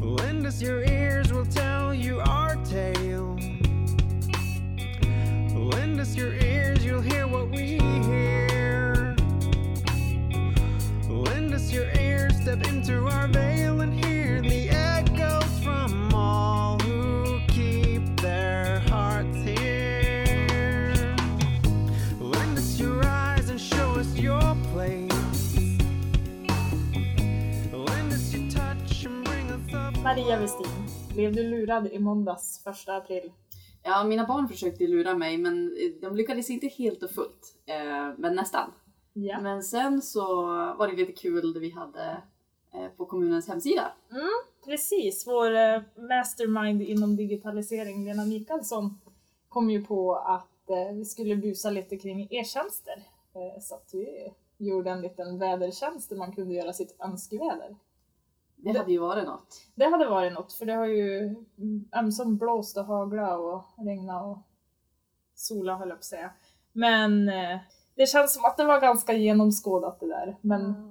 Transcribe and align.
Lend 0.00 0.46
us 0.46 0.62
your 0.62 0.82
ears, 0.82 1.30
we'll 1.30 1.44
tell 1.44 1.92
you 1.92 2.20
our 2.20 2.56
tale. 2.64 3.36
Lend 5.54 6.00
us 6.00 6.16
your 6.16 6.32
ears, 6.34 6.82
you'll 6.82 7.02
hear 7.02 7.26
what 7.26 7.50
we 7.50 7.78
hear. 7.78 9.14
Lend 11.06 11.52
us 11.52 11.70
your 11.70 11.90
ears, 11.98 12.34
step 12.40 12.66
into 12.66 13.06
our 13.08 13.28
veil 13.28 13.82
and 13.82 13.92
hear 13.92 14.40
the 14.40 14.49
Maria 30.10 30.38
Westin, 30.38 30.66
blev 31.14 31.34
du 31.34 31.42
lurad 31.42 31.86
i 31.86 31.98
måndags 31.98 32.62
första 32.64 32.96
april? 32.96 33.32
Ja, 33.82 34.04
mina 34.04 34.26
barn 34.26 34.48
försökte 34.48 34.86
lura 34.86 35.14
mig 35.14 35.38
men 35.38 35.76
de 36.00 36.16
lyckades 36.16 36.50
inte 36.50 36.66
helt 36.66 37.02
och 37.02 37.10
fullt. 37.10 37.54
Eh, 37.66 38.14
men 38.18 38.34
nästan. 38.34 38.72
Ja. 39.12 39.40
Men 39.40 39.62
sen 39.62 40.02
så 40.02 40.44
var 40.78 40.88
det 40.88 40.96
lite 40.96 41.12
kul 41.12 41.52
det 41.52 41.60
vi 41.60 41.70
hade 41.70 42.22
eh, 42.74 42.88
på 42.96 43.06
kommunens 43.06 43.48
hemsida. 43.48 43.92
Precis, 44.64 45.26
vår 45.26 45.54
eh, 45.54 45.82
mastermind 45.96 46.82
inom 46.82 47.16
digitalisering, 47.16 48.04
Lena 48.04 48.24
Mikaelsson, 48.24 48.98
kom 49.48 49.70
ju 49.70 49.84
på 49.84 50.14
att 50.14 50.46
vi 50.92 51.04
skulle 51.04 51.36
busa 51.36 51.70
lite 51.70 51.96
kring 51.96 52.28
e-tjänster. 52.30 53.02
Så 53.60 53.74
att 53.74 53.90
vi 53.92 54.32
gjorde 54.58 54.90
en 54.90 55.00
liten 55.00 55.38
vädertjänst 55.38 56.10
där 56.10 56.16
man 56.16 56.32
kunde 56.32 56.54
göra 56.54 56.72
sitt 56.72 56.96
önskeväder. 57.00 57.76
Det 58.62 58.78
hade 58.78 58.92
ju 58.92 58.98
varit 58.98 59.26
något. 59.26 59.66
Det 59.74 59.84
hade 59.84 60.08
varit 60.08 60.32
något, 60.32 60.52
för 60.52 60.66
det 60.66 60.72
har 60.72 60.86
ju 60.86 61.18
mm, 61.58 61.88
ömsom 61.96 62.36
blåst 62.36 62.76
och 62.76 62.84
hagla 62.84 63.38
och 63.38 63.64
regna 63.76 64.22
och 64.22 64.38
sola 65.34 65.76
höll 65.76 65.88
jag 65.88 65.96
på 65.96 66.00
att 66.00 66.04
säga. 66.04 66.30
Men 66.72 67.28
eh, 67.28 67.58
det 67.94 68.06
känns 68.06 68.34
som 68.34 68.44
att 68.44 68.56
det 68.56 68.64
var 68.64 68.80
ganska 68.80 69.12
genomskådat 69.12 70.00
det 70.00 70.06
där. 70.06 70.36
Men 70.40 70.90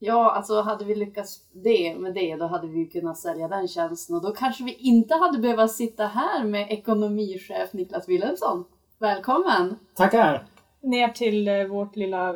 Ja, 0.00 0.30
alltså 0.30 0.60
hade 0.60 0.84
vi 0.84 0.94
lyckats 0.94 1.40
det 1.52 1.96
med 1.98 2.14
det 2.14 2.36
då 2.36 2.46
hade 2.46 2.66
vi 2.66 2.78
ju 2.78 2.86
kunnat 2.86 3.18
sälja 3.18 3.48
den 3.48 3.68
tjänsten 3.68 4.16
och 4.16 4.22
då 4.22 4.32
kanske 4.32 4.64
vi 4.64 4.74
inte 4.74 5.14
hade 5.14 5.38
behövt 5.38 5.70
sitta 5.70 6.06
här 6.06 6.44
med 6.44 6.70
ekonomichef 6.70 7.72
Niklas 7.72 8.08
Wilhelmsson. 8.08 8.64
Välkommen! 8.98 9.76
Tackar! 9.94 10.46
ner 10.80 11.08
till 11.08 11.48
eh, 11.48 11.64
vårt 11.64 11.96
lilla 11.96 12.34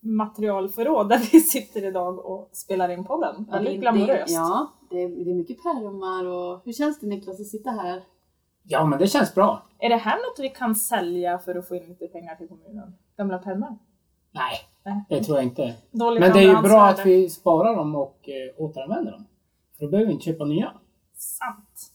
materialförråd 0.00 1.08
där 1.08 1.18
vi 1.32 1.40
sitter 1.40 1.84
idag 1.84 2.26
och 2.26 2.48
spelar 2.52 2.88
in 2.88 3.04
podden. 3.04 3.46
Väldigt 3.50 3.72
det, 3.72 3.78
glamoröst. 3.80 4.30
ja, 4.34 4.72
det 4.90 5.02
är, 5.02 5.08
det 5.08 5.30
är 5.30 5.34
mycket 5.34 5.62
pärmar 5.62 6.26
och 6.26 6.62
hur 6.64 6.72
känns 6.72 7.00
det 7.00 7.06
Niklas 7.06 7.40
att 7.40 7.46
sitta 7.46 7.70
här? 7.70 8.02
Ja, 8.62 8.86
men 8.86 8.98
det 8.98 9.06
känns 9.06 9.34
bra. 9.34 9.62
Är 9.78 9.88
det 9.88 9.96
här 9.96 10.16
något 10.16 10.38
vi 10.38 10.48
kan 10.48 10.74
sälja 10.74 11.38
för 11.38 11.54
att 11.54 11.68
få 11.68 11.76
in 11.76 11.86
lite 11.88 12.06
pengar 12.06 12.34
till 12.34 12.48
kommunen? 12.48 12.94
Gamla 13.16 13.38
pennor? 13.38 13.78
Nej, 14.32 14.52
Nej. 14.84 15.04
det 15.08 15.24
tror 15.24 15.38
jag 15.38 15.44
inte. 15.44 15.74
Dåligt 15.90 16.20
Men 16.20 16.32
det 16.32 16.38
är 16.38 16.56
ju 16.56 16.62
bra 16.62 16.86
att 16.86 17.06
vi 17.06 17.30
sparar 17.30 17.76
dem 17.76 17.96
och 17.96 18.28
eh, 18.28 18.62
återanvänder 18.64 19.12
dem. 19.12 19.26
För 19.78 19.84
då 19.84 19.90
behöver 19.90 20.06
vi 20.06 20.12
inte 20.12 20.24
köpa 20.24 20.44
nya. 20.44 20.72
Sant. 21.14 21.92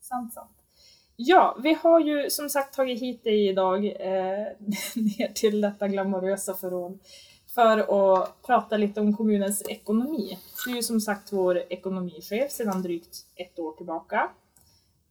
Sant, 0.00 0.32
sant. 0.32 0.57
Ja, 1.20 1.56
vi 1.62 1.74
har 1.74 2.00
ju 2.00 2.30
som 2.30 2.48
sagt 2.48 2.74
tagit 2.74 3.02
hit 3.02 3.24
dig 3.24 3.48
idag 3.48 3.86
eh, 3.86 3.92
ner 4.96 5.32
till 5.32 5.60
detta 5.60 5.88
glamorösa 5.88 6.54
förråd 6.54 6.98
för 7.54 7.78
att 7.78 8.42
prata 8.42 8.76
lite 8.76 9.00
om 9.00 9.16
kommunens 9.16 9.62
ekonomi. 9.68 10.38
Du 10.64 10.72
är 10.72 10.76
ju 10.76 10.82
som 10.82 11.00
sagt 11.00 11.32
vår 11.32 11.58
ekonomichef 11.72 12.52
sedan 12.52 12.82
drygt 12.82 13.16
ett 13.36 13.58
år 13.58 13.72
tillbaka. 13.72 14.30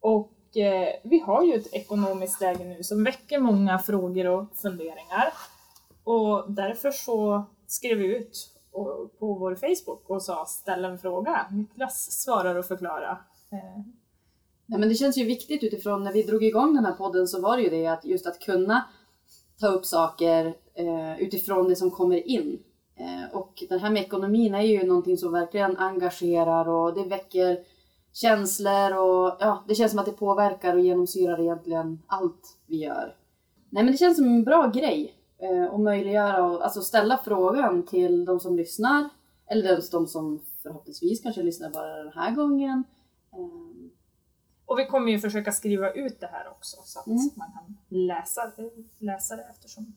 Och 0.00 0.56
eh, 0.56 0.88
vi 1.02 1.18
har 1.18 1.44
ju 1.44 1.54
ett 1.54 1.74
ekonomiskt 1.74 2.40
läge 2.40 2.64
nu 2.64 2.82
som 2.82 3.04
väcker 3.04 3.38
många 3.38 3.78
frågor 3.78 4.26
och 4.26 4.56
funderingar. 4.56 5.32
Och 6.04 6.52
därför 6.52 6.90
så 6.90 7.44
skrev 7.66 7.98
vi 7.98 8.16
ut 8.16 8.50
på 9.18 9.34
vår 9.34 9.54
Facebook 9.54 10.10
och 10.10 10.22
sa 10.22 10.46
ställ 10.46 10.84
en 10.84 10.98
fråga. 10.98 11.46
Niklas 11.50 12.22
svarar 12.22 12.54
och 12.54 12.66
förklarar. 12.66 13.22
Eh, 13.52 13.82
Ja, 14.70 14.78
men 14.78 14.88
det 14.88 14.94
känns 14.94 15.18
ju 15.18 15.24
viktigt 15.24 15.64
utifrån 15.64 16.04
när 16.04 16.12
vi 16.12 16.22
drog 16.22 16.44
igång 16.44 16.74
den 16.74 16.84
här 16.84 16.92
podden 16.92 17.28
så 17.28 17.40
var 17.40 17.56
det 17.56 17.62
ju 17.62 17.70
det 17.70 17.86
att 17.86 18.04
just 18.04 18.26
att 18.26 18.40
kunna 18.40 18.84
ta 19.60 19.68
upp 19.68 19.86
saker 19.86 20.54
eh, 20.74 21.22
utifrån 21.22 21.68
det 21.68 21.76
som 21.76 21.90
kommer 21.90 22.28
in. 22.28 22.58
Eh, 22.96 23.36
och 23.36 23.64
det 23.68 23.78
här 23.78 23.90
med 23.90 24.02
ekonomin 24.02 24.54
är 24.54 24.62
ju 24.62 24.86
någonting 24.86 25.16
som 25.16 25.32
verkligen 25.32 25.76
engagerar 25.76 26.68
och 26.68 26.94
det 26.94 27.04
väcker 27.04 27.58
känslor 28.12 28.96
och 28.96 29.36
ja, 29.40 29.64
det 29.68 29.74
känns 29.74 29.90
som 29.90 30.00
att 30.00 30.06
det 30.06 30.12
påverkar 30.12 30.74
och 30.74 30.80
genomsyrar 30.80 31.40
egentligen 31.40 32.02
allt 32.06 32.58
vi 32.66 32.76
gör. 32.76 33.14
Nej 33.70 33.84
men 33.84 33.92
det 33.92 33.98
känns 33.98 34.16
som 34.16 34.26
en 34.26 34.44
bra 34.44 34.66
grej 34.66 35.14
eh, 35.38 35.74
att 35.74 35.80
möjliggöra 35.80 36.44
och 36.44 36.64
alltså 36.64 36.80
ställa 36.80 37.18
frågan 37.24 37.82
till 37.82 38.24
de 38.24 38.40
som 38.40 38.56
lyssnar 38.56 39.08
eller 39.50 39.80
de, 39.90 40.06
som 40.06 40.40
förhoppningsvis 40.62 41.22
kanske 41.22 41.42
lyssnar 41.42 41.70
bara 41.70 42.04
den 42.04 42.12
här 42.12 42.34
gången. 42.34 42.84
Eh, 43.32 43.67
och 44.68 44.78
vi 44.78 44.86
kommer 44.86 45.12
ju 45.12 45.18
försöka 45.18 45.52
skriva 45.52 45.90
ut 45.92 46.20
det 46.20 46.26
här 46.26 46.48
också 46.48 46.76
så 46.84 47.00
att 47.00 47.06
Mm. 47.06 47.30
man 47.36 47.52
kan 47.52 47.76
läsa, 47.88 48.52
läsa 48.98 49.36
det 49.36 49.46
eftersom 49.50 49.92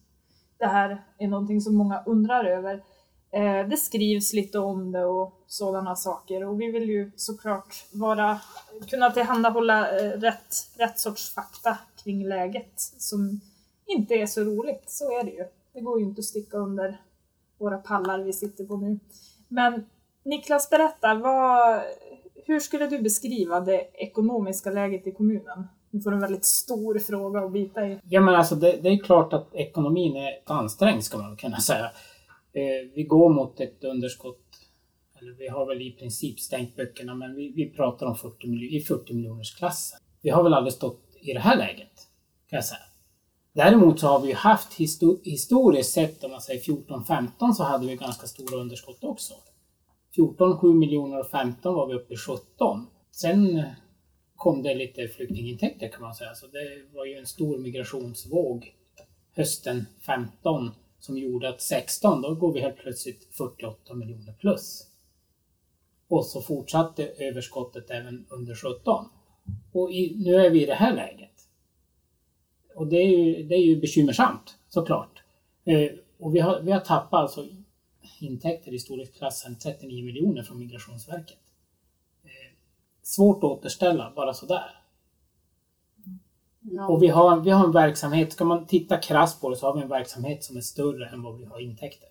det 0.58 0.66
här 0.68 1.04
är 1.18 1.28
någonting 1.28 1.62
som 1.62 1.76
många 1.76 2.04
undrar 2.06 2.46
över. 2.46 2.84
Eh, 3.32 3.68
det 3.68 3.78
skrivs 3.78 4.34
lite 4.34 4.60
om 4.60 4.92
det 4.92 5.06
och 5.06 5.34
sådana 5.48 5.96
saker 5.96 6.44
och 6.44 6.62
vi 6.62 6.72
vill 6.72 6.90
ju 6.90 7.12
såklart 7.16 7.86
vara, 7.94 8.40
kunna 8.90 9.12
tillhandahålla 9.12 10.00
eh, 10.00 10.12
rätt, 10.12 10.56
rätt 10.78 11.00
sorts 11.00 11.34
fakta 11.34 11.78
kring 12.04 12.28
läget 12.28 12.74
som 12.98 13.42
inte 13.86 14.14
är 14.14 14.26
så 14.26 14.42
roligt, 14.42 14.84
så 14.90 15.20
är 15.20 15.24
det 15.24 15.32
ju. 15.32 15.46
Det 15.74 15.82
går 15.82 16.00
ju 16.00 16.06
inte 16.06 16.20
att 16.20 16.26
sticka 16.26 16.58
under 16.58 17.02
våra 17.58 17.78
pallar 17.78 18.20
vi 18.20 18.34
sitter 18.34 18.64
på 18.66 18.78
nu. 18.78 19.00
Men 19.48 19.86
Niklas, 20.24 20.70
berätta, 20.70 21.16
vad, 21.16 21.82
hur 22.46 22.60
skulle 22.60 22.88
du 22.88 23.00
beskriva 23.00 23.60
det 23.60 23.88
ekonomiska 23.94 24.72
läget 24.72 25.08
i 25.08 25.12
kommunen? 25.12 25.68
Nu 25.92 26.02
får 26.02 26.12
du 26.12 26.16
en 26.16 26.22
väldigt 26.22 26.46
stor 26.46 27.00
fråga 27.00 27.40
att 27.40 27.54
bita 27.54 27.88
i. 27.88 28.00
Ja, 28.04 28.22
men 28.22 28.36
alltså 28.36 28.56
det, 28.56 28.80
det 28.84 28.90
är 28.90 29.04
klart 29.04 29.34
att 29.34 29.56
ekonomin 29.56 30.16
är 30.16 30.32
ansträngd 30.46 31.04
ska 31.04 31.18
man 31.18 31.38
kunna 31.38 31.60
säga. 31.60 31.86
Eh, 32.54 32.92
vi 32.96 33.04
går 33.04 33.30
mot 33.30 33.60
ett 33.60 33.84
underskott. 33.84 34.38
Eller 35.22 35.32
vi 35.32 35.48
har 35.48 35.66
väl 35.66 35.82
i 35.82 35.92
princip 35.92 36.40
stängt 36.40 36.76
böckerna, 36.76 37.16
men 37.16 37.36
vi, 37.36 37.54
vi 37.56 37.70
pratar 37.70 38.06
om 38.06 38.16
40 38.16 38.48
miljoner, 38.48 38.76
i 38.76 38.80
40 38.82 39.14
miljoners 39.14 39.56
klassen. 39.56 40.00
Vi 40.22 40.30
har 40.30 40.44
väl 40.44 40.54
aldrig 40.54 40.74
stått 40.74 41.02
i 41.22 41.34
det 41.34 41.40
här 41.40 41.58
läget, 41.58 42.08
kan 42.50 42.58
jag 42.58 42.66
säga. 42.66 42.80
Däremot 43.54 44.00
så 44.00 44.08
har 44.08 44.20
vi 44.20 44.28
ju 44.28 44.36
haft 44.36 44.74
histor 44.74 45.20
historiskt 45.24 45.94
sett, 45.94 46.24
om 46.24 46.32
man 46.32 46.42
säger 46.42 46.62
14-15, 46.62 47.54
så 47.54 47.64
hade 47.64 47.88
vi 47.88 47.96
ganska 47.96 48.28
stora 48.28 48.58
underskott 48.58 49.04
också. 49.04 49.34
14, 50.16 50.58
7 50.58 50.74
miljoner 50.74 51.20
och 51.20 51.28
15 51.28 51.76
var 51.76 51.88
vi 51.88 51.94
uppe 51.94 52.14
i 52.14 52.18
17. 52.18 52.88
Sen 53.12 53.64
kom 54.36 54.64
det 54.64 54.76
lite 54.76 55.08
flyktingintäkter 55.08 55.88
kan 55.88 56.02
man 56.02 56.16
säga. 56.16 56.36
Så 56.36 56.48
det 56.48 56.86
var 56.94 57.06
ju 57.06 57.18
en 57.18 57.26
stor 57.26 57.58
migrationsvåg 57.58 58.76
hösten 59.36 59.86
15 60.06 60.72
som 61.00 61.18
gjorde 61.18 61.50
att 61.50 61.62
16, 61.62 62.22
då 62.22 62.36
går 62.36 62.54
vi 62.54 62.60
helt 62.60 62.78
plötsligt 62.78 63.28
48 63.38 63.94
miljoner 63.94 64.34
plus. 64.34 64.88
Och 66.08 66.26
så 66.26 66.42
fortsatte 66.42 67.08
överskottet 67.08 67.92
även 67.92 68.26
under 68.30 68.56
17. 68.56 69.06
Och 69.72 69.92
i, 69.92 70.16
nu 70.26 70.36
är 70.36 70.50
vi 70.50 70.64
i 70.64 70.66
det 70.66 70.74
här 70.74 70.96
läget. 70.96 71.48
Och 72.76 72.88
det 72.88 72.98
är 72.98 73.08
ju, 73.08 73.44
det 73.44 73.56
är 73.56 73.64
ju 73.66 73.82
bekymmersamt 73.82 74.58
såklart. 74.70 75.24
Eh, 75.66 75.92
och 76.20 76.36
vi 76.36 76.40
har, 76.40 76.62
vi 76.62 76.72
har 76.72 76.80
tappat 76.80 77.22
alltså 77.22 77.48
intäkter 78.22 78.74
i 78.74 78.80
storleksklassen 78.80 79.60
39 79.60 80.06
miljoner 80.06 80.44
från 80.44 80.60
Migrationsverket. 80.60 81.38
Eh, 82.24 82.30
svårt 83.02 83.38
att 83.38 83.44
återställa 83.44 84.14
bara 84.16 84.34
sådär. 84.34 84.82
ja. 86.62 86.88
Och 86.88 87.04
vi 87.04 87.08
har, 87.08 87.40
vi 87.40 87.50
har 87.52 87.66
en 87.66 87.72
verksamhet, 87.72 88.34
ska 88.34 88.46
man 88.46 88.66
titta 88.68 88.98
krasst 88.98 89.42
på 89.42 89.50
det 89.50 89.56
så 89.56 89.66
har 89.68 89.76
vi 89.76 89.82
en 89.82 89.90
verksamhet 89.90 90.44
som 90.44 90.58
är 90.58 90.62
större 90.62 91.10
än 91.10 91.24
vad 91.24 91.38
vi 91.38 91.46
har 91.46 91.60
intäkter. 91.60 92.10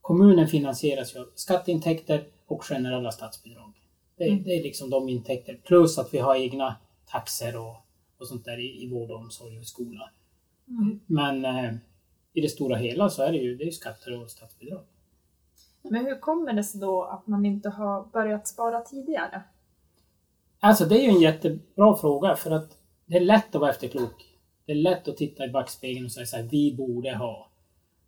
Kommunen 0.00 0.48
finansieras 0.48 1.14
ju 1.14 1.20
av 1.20 1.26
skatteintäkter 1.34 2.24
och 2.46 2.64
generella 2.64 3.12
statsbidrag. 3.12 3.72
Det, 4.16 4.24
Mm. 4.24 4.42
det 4.42 4.50
är 4.50 4.62
liksom 4.62 4.90
de 4.90 5.08
intäkter. 5.08 5.60
Plus 5.64 5.98
att 5.98 6.14
vi 6.14 6.18
har 6.18 6.36
egna 6.36 6.76
taxor 7.06 7.56
och, 7.56 7.76
och 8.18 8.28
sånt 8.28 8.44
där 8.44 8.58
i, 8.60 8.82
i 8.84 8.88
vård 8.88 9.10
och 9.10 9.16
omsorg 9.18 9.58
och 9.58 9.66
skola. 9.66 10.10
Mm. 10.68 11.00
Men 11.06 11.44
eh, 11.44 11.74
i 12.32 12.40
det 12.40 12.48
stora 12.48 12.76
hela 12.76 13.10
så 13.10 13.22
är 13.22 13.32
det 13.32 13.38
ju 13.38 13.56
det 13.56 13.64
är 13.64 13.70
skatter 13.70 14.20
och 14.22 14.30
statsbidrag. 14.30 14.84
Men 15.90 16.06
hur 16.06 16.20
kommer 16.20 16.52
det 16.52 16.64
sig 16.64 16.80
då 16.80 17.02
att 17.02 17.26
man 17.26 17.46
inte 17.46 17.68
har 17.68 18.04
börjat 18.12 18.48
spara 18.48 18.80
tidigare? 18.80 19.42
Alltså 20.60 20.84
det 20.84 20.98
är 20.98 21.02
ju 21.02 21.08
en 21.08 21.20
jättebra 21.20 21.96
fråga 21.96 22.36
för 22.36 22.50
att 22.50 22.78
det 23.06 23.16
är 23.16 23.20
lätt 23.20 23.54
att 23.54 23.60
vara 23.60 23.70
efterklok. 23.70 24.38
Det 24.66 24.72
är 24.72 24.76
lätt 24.76 25.08
att 25.08 25.16
titta 25.16 25.44
i 25.44 25.48
backspegeln 25.48 26.04
och 26.04 26.12
säga 26.12 26.26
så 26.26 26.36
här, 26.36 26.42
vi 26.42 26.74
borde 26.76 27.16
ha. 27.16 27.50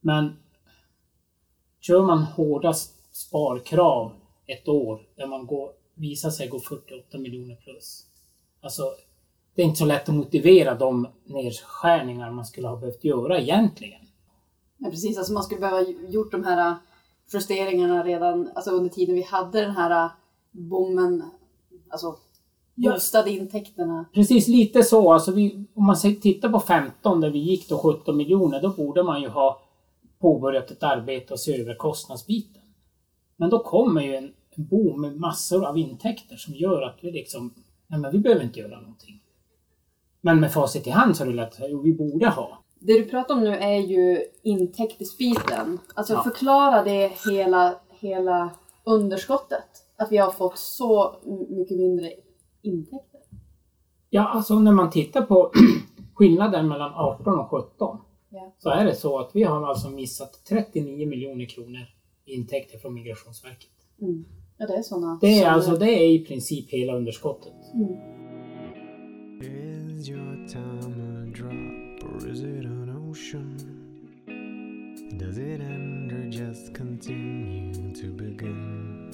Men 0.00 0.37
kör 1.81 2.02
man 2.02 2.23
hårda 2.23 2.75
sparkrav 3.12 4.12
ett 4.46 4.69
år 4.69 5.00
där 5.17 5.26
man 5.26 5.46
går 5.46 5.72
visar 5.94 6.31
sig 6.31 6.49
gå 6.49 6.61
48 6.61 7.19
miljoner 7.19 7.56
plus. 7.56 8.06
Alltså, 8.61 8.82
det 9.55 9.62
är 9.62 9.67
inte 9.67 9.79
så 9.79 9.84
lätt 9.84 10.08
att 10.08 10.14
motivera 10.14 10.75
de 10.75 11.08
nedskärningar 11.25 12.31
man 12.31 12.44
skulle 12.44 12.69
ha 12.69 12.76
behövt 12.76 13.05
göra 13.05 13.40
egentligen. 13.40 14.00
Ja, 14.79 14.90
precis, 14.90 15.19
alltså 15.19 15.32
man 15.32 15.43
skulle 15.43 15.61
behöva 15.61 15.82
gjort 16.08 16.32
de 16.32 16.44
här 16.44 16.76
justeringarna 17.32 18.05
redan 18.05 18.50
alltså 18.55 18.70
under 18.70 18.90
tiden 18.90 19.14
vi 19.14 19.23
hade 19.23 19.61
den 19.61 19.70
här 19.70 20.05
äh, 20.05 20.11
bommen, 20.50 21.31
alltså 21.90 22.17
boostade 22.75 23.31
intäkterna. 23.31 24.05
Precis 24.14 24.49
lite 24.49 24.82
så. 24.82 25.12
Alltså 25.12 25.32
vi, 25.32 25.64
om 25.75 25.87
man 25.87 25.96
tittar 25.96 26.49
på 26.49 26.61
15 26.61 27.20
där 27.20 27.31
vi 27.31 27.38
gick 27.38 27.69
då 27.69 27.78
17 27.78 28.17
miljoner, 28.17 28.62
då 28.62 28.69
borde 28.69 29.02
man 29.02 29.23
ju 29.23 29.28
ha 29.28 29.61
påbörjat 30.19 30.70
ett 30.70 30.82
arbete 30.82 31.32
och 31.32 31.40
se 31.40 31.61
över 31.61 31.75
kostnadsbiten. 31.75 32.62
Men 33.37 33.50
då 33.50 33.58
kommer 33.58 34.02
ju 34.02 34.17
en, 34.17 34.32
en 34.50 34.67
boom 34.67 35.00
med 35.00 35.17
massor 35.17 35.64
av 35.64 35.79
intäkter 35.79 36.37
som 36.37 36.55
gör 36.55 36.82
att 36.82 36.99
vi 37.00 37.12
liksom, 37.12 37.55
nej 37.87 38.00
men 38.00 38.12
vi 38.12 38.19
behöver 38.19 38.44
inte 38.44 38.61
göra 38.61 38.81
någonting. 38.81 39.20
Men 40.20 40.40
med 40.40 40.52
facit 40.52 40.87
i 40.87 40.90
hand 40.90 41.17
så 41.17 41.25
är 41.25 41.29
det 41.29 41.34
lätt 41.34 41.62
att 41.62 41.70
jo 41.70 41.82
vi 41.82 41.94
borde 41.94 42.29
ha. 42.29 42.58
Det 42.78 42.93
du 42.93 43.05
pratar 43.05 43.34
om 43.34 43.40
nu 43.40 43.50
är 43.56 43.78
ju 43.78 44.25
intäktsbiten. 44.43 45.78
Alltså 45.94 46.12
Ja. 46.12 46.23
förklara 46.23 46.84
det 46.84 47.12
hela, 47.31 47.81
hela 48.00 48.50
underskottet. 48.84 49.64
Att 49.96 50.12
vi 50.12 50.17
har 50.17 50.31
fått 50.31 50.58
så 50.58 51.17
mycket 51.49 51.76
mindre 51.76 52.11
intäkter. 52.62 53.20
Ja, 54.11 54.28
alltså 54.28 54.58
när 54.58 54.73
man 54.73 54.90
tittar 54.90 55.23
på 55.23 55.52
skillnaden 56.14 56.69
mellan 56.69 56.93
18 56.94 57.38
och 57.38 57.50
17 57.50 57.99
Ja. 58.31 58.55
så 58.58 58.70
är 58.70 58.84
det 58.84 58.94
så 58.94 59.19
att 59.19 59.31
vi 59.34 59.43
har 59.43 59.67
alltså 59.67 59.90
missat 59.90 60.44
39 60.49 61.08
miljoner 61.08 61.46
kronor 61.46 61.81
i 62.25 62.34
intäkter 62.34 62.79
från 62.79 62.94
Migrationsverket. 62.94 63.70
Mm. 64.00 64.25
Ja, 64.58 64.67
det 64.67 64.75
är 64.75 64.82
sådana. 64.82 65.19
Det 65.20 65.40
är 65.43 65.50
alltså 65.50 65.70
det 65.70 65.90
är 65.90 66.08
i 66.08 66.25
princip 66.25 66.70
hela 66.70 66.96
underskottet. 66.96 67.55
Mm. 67.75 67.96
Or 72.16 72.28
is 72.28 72.40
it 72.40 72.64
an 72.64 73.08
ocean? 73.10 73.56
Does 75.18 75.36
it 75.36 75.60
end 75.60 76.12
or 76.12 76.30
just 76.30 76.72
continue 76.72 77.94
to 77.94 78.06
begin? 78.06 79.10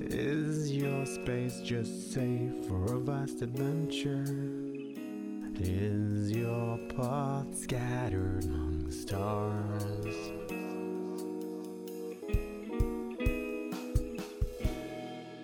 Is 0.00 0.72
your 0.72 1.04
space 1.04 1.60
just 1.60 2.12
safe 2.14 2.66
for 2.66 2.94
a 2.94 2.98
vast 2.98 3.42
adventure? 3.42 4.24
Is 5.60 6.30
your 6.30 6.78
path 6.96 7.54
scattered 7.54 8.44
among 8.44 8.90
stars? 8.90 10.16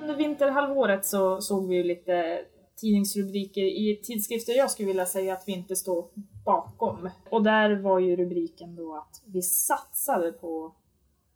Under 0.00 0.14
vinterhalvåret 0.14 1.04
så 1.04 1.40
såg 1.40 1.68
vi 1.68 1.82
lite 1.82 2.44
tidningsrubriker 2.76 3.62
i 3.62 4.00
tidskrifter 4.02 4.52
jag 4.52 4.70
skulle 4.70 4.86
vilja 4.86 5.06
säga 5.06 5.34
att 5.34 5.44
vi 5.46 5.52
inte 5.52 5.76
står 5.76 6.08
bakom. 6.44 7.10
Och 7.30 7.42
där 7.42 7.76
var 7.76 7.98
ju 7.98 8.16
rubriken 8.16 8.76
då 8.76 8.96
att 8.96 9.22
vi 9.24 9.42
satsade 9.42 10.32
på 10.32 10.74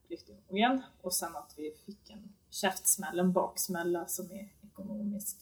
flyktingmogen 0.07 0.83
och 1.03 1.15
sen 1.15 1.37
att 1.37 1.55
vi 1.57 1.73
fick 1.87 2.11
en 2.11 2.33
käftsmäll, 2.51 3.19
en 3.19 3.33
baksmälla 3.33 4.07
som 4.07 4.31
är 4.31 4.49
ekonomisk. 4.63 5.37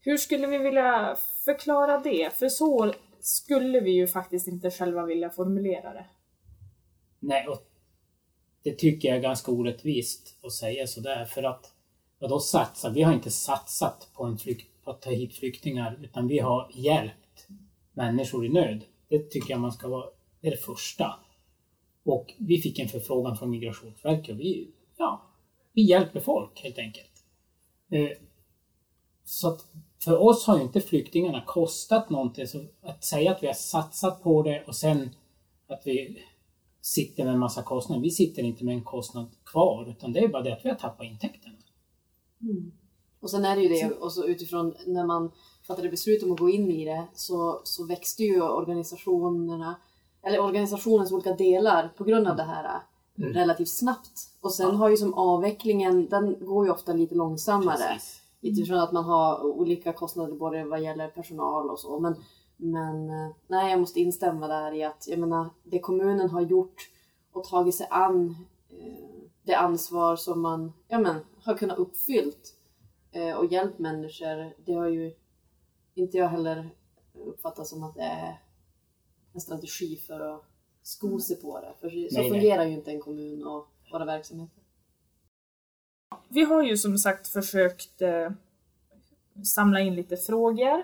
Hur 0.00 0.16
skulle 0.16 0.46
vi 0.46 0.58
vilja 0.58 1.16
förklara 1.44 1.98
det? 1.98 2.32
För 2.32 2.48
så 2.48 2.94
skulle 3.20 3.80
vi 3.80 3.90
ju 3.90 4.06
faktiskt 4.06 4.48
inte 4.48 4.70
själva 4.70 5.06
vilja 5.06 5.30
formulera 5.30 5.92
det. 5.92 6.06
Nej, 7.18 7.48
och 7.48 7.62
det 8.62 8.78
tycker 8.78 9.08
jag 9.08 9.16
är 9.16 9.22
ganska 9.22 9.52
orättvist 9.52 10.36
att 10.42 10.52
säga 10.52 10.86
sådär 10.86 11.24
för 11.24 11.42
att 11.42 11.72
vadå 12.18 12.40
satsa? 12.40 12.90
Vi 12.90 13.02
har 13.02 13.12
inte 13.12 13.30
satsat 13.30 14.10
på, 14.14 14.24
en 14.24 14.38
flykt, 14.38 14.70
att 14.88 15.02
ta 15.02 15.10
hit 15.10 15.34
flyktingar 15.34 15.98
utan 16.02 16.28
vi 16.28 16.38
har 16.38 16.70
hjälpt 16.74 17.48
människor 17.92 18.46
i 18.46 18.48
nöd. 18.48 18.84
Det 19.08 19.30
tycker 19.30 19.50
jag 19.50 19.60
man 19.60 19.72
ska 19.72 19.88
vara, 19.88 20.06
det 20.40 20.46
är 20.46 20.50
det 20.50 20.56
första. 20.56 21.14
Och 22.04 22.34
vi 22.38 22.58
fick 22.58 22.78
en 22.78 22.88
förfrågan 22.88 23.36
från 23.36 23.50
Migrationsverket 23.50 24.30
och 24.30 24.40
vi, 24.40 24.70
ja, 24.96 25.22
vi 25.72 25.82
hjälper 25.82 26.20
folk 26.20 26.60
helt 26.62 26.78
enkelt. 26.78 27.24
Eh, 27.90 28.10
så 29.24 29.48
att 29.48 29.66
för 30.04 30.22
oss 30.22 30.46
har 30.46 30.56
ju 30.56 30.62
inte 30.62 30.80
flyktingarna 30.80 31.44
kostat 31.46 32.10
någonting. 32.10 32.46
Så 32.46 32.64
att 32.82 33.04
säga 33.04 33.32
att 33.32 33.42
vi 33.42 33.46
har 33.46 33.54
satsat 33.54 34.22
på 34.22 34.42
det 34.42 34.64
och 34.66 34.76
sen 34.76 35.10
att 35.66 35.82
vi 35.84 36.18
sitter 36.80 37.24
med 37.24 37.32
en 37.32 37.38
massa 37.38 37.62
kostnader. 37.62 38.02
Vi 38.02 38.10
sitter 38.10 38.42
inte 38.42 38.64
med 38.64 38.74
en 38.74 38.84
kostnad 38.84 39.30
kvar 39.44 39.90
utan 39.90 40.12
det 40.12 40.20
är 40.20 40.28
bara 40.28 40.42
det 40.42 40.52
att 40.52 40.64
vi 40.64 40.68
har 40.68 40.76
tappat 40.76 41.06
intäkterna. 41.06 41.54
Mm. 42.40 42.72
Och 43.26 43.30
sen 43.30 43.44
är 43.44 43.56
det 43.56 43.62
ju 43.62 43.68
det, 43.68 43.94
och 43.94 44.12
så 44.12 44.24
utifrån 44.24 44.74
när 44.86 45.06
man 45.06 45.30
fattade 45.66 45.88
beslut 45.88 46.22
om 46.22 46.32
att 46.32 46.38
gå 46.38 46.50
in 46.50 46.70
i 46.70 46.84
det 46.84 47.04
så, 47.14 47.60
så 47.64 47.84
växte 47.86 48.22
ju 48.22 48.42
organisationerna, 48.42 49.76
eller 50.22 50.40
organisationens 50.40 51.12
olika 51.12 51.32
delar 51.32 51.92
på 51.96 52.04
grund 52.04 52.28
av 52.28 52.36
det 52.36 52.42
här 52.42 52.80
Mm. 53.18 53.32
relativt 53.32 53.68
snabbt. 53.68 54.28
Och 54.40 54.52
sen 54.52 54.68
Ja. 54.68 54.72
har 54.74 54.88
ju 54.90 54.96
som 54.96 55.14
avvecklingen, 55.14 56.08
den 56.08 56.46
går 56.46 56.66
ju 56.66 56.72
ofta 56.72 56.92
lite 56.92 57.14
långsammare. 57.14 57.76
Precis. 57.92 58.20
Utifrån 58.40 58.78
att 58.78 58.92
man 58.92 59.04
har 59.04 59.44
olika 59.44 59.92
kostnader 59.92 60.34
både 60.34 60.64
vad 60.64 60.82
gäller 60.82 61.08
personal 61.08 61.70
och 61.70 61.78
så. 61.80 62.00
Men, 62.00 62.14
men 62.56 63.10
eh, 63.10 63.30
nej, 63.46 63.70
jag 63.70 63.80
måste 63.80 64.00
instämma 64.00 64.48
där 64.48 64.72
i 64.74 64.84
att 64.84 65.04
jag 65.08 65.18
menar, 65.18 65.50
det 65.62 65.78
kommunen 65.78 66.30
har 66.30 66.40
gjort 66.40 66.90
och 67.32 67.44
tagit 67.44 67.74
sig 67.74 67.86
an 67.90 68.36
eh, 68.70 69.20
det 69.42 69.54
ansvar 69.54 70.16
som 70.16 70.40
man 70.40 70.72
ja, 70.88 70.98
men, 70.98 71.16
har 71.44 71.54
kunnat 71.54 71.78
uppfyllt 71.78 72.55
och 73.36 73.52
hjälpt 73.52 73.78
människor. 73.78 74.54
Det 74.64 74.72
har 74.72 74.88
ju 74.88 75.14
inte 75.94 76.16
jag 76.16 76.28
heller 76.28 76.70
uppfattat 77.14 77.66
som 77.66 77.82
att 77.82 77.94
det 77.94 78.02
är 78.02 78.38
en 79.32 79.40
strategi 79.40 79.96
för 79.96 80.20
att 80.20 80.44
sko 80.82 81.18
sig 81.20 81.40
på 81.40 81.60
det. 81.60 81.72
För 81.80 81.88
så 81.88 81.94
Nej, 81.94 82.08
nej. 82.12 82.30
fungerar 82.30 82.64
ju 82.64 82.72
inte 82.72 82.90
en 82.90 83.00
kommun 83.00 83.46
och 83.46 83.68
våra 83.92 84.04
verksamheter. 84.04 84.62
Vi 86.28 86.44
har 86.44 86.62
ju 86.62 86.76
som 86.76 86.98
sagt 86.98 87.28
försökt 87.28 88.02
eh, 88.02 88.30
samla 89.44 89.80
in 89.80 89.94
lite 89.94 90.16
frågor. 90.16 90.82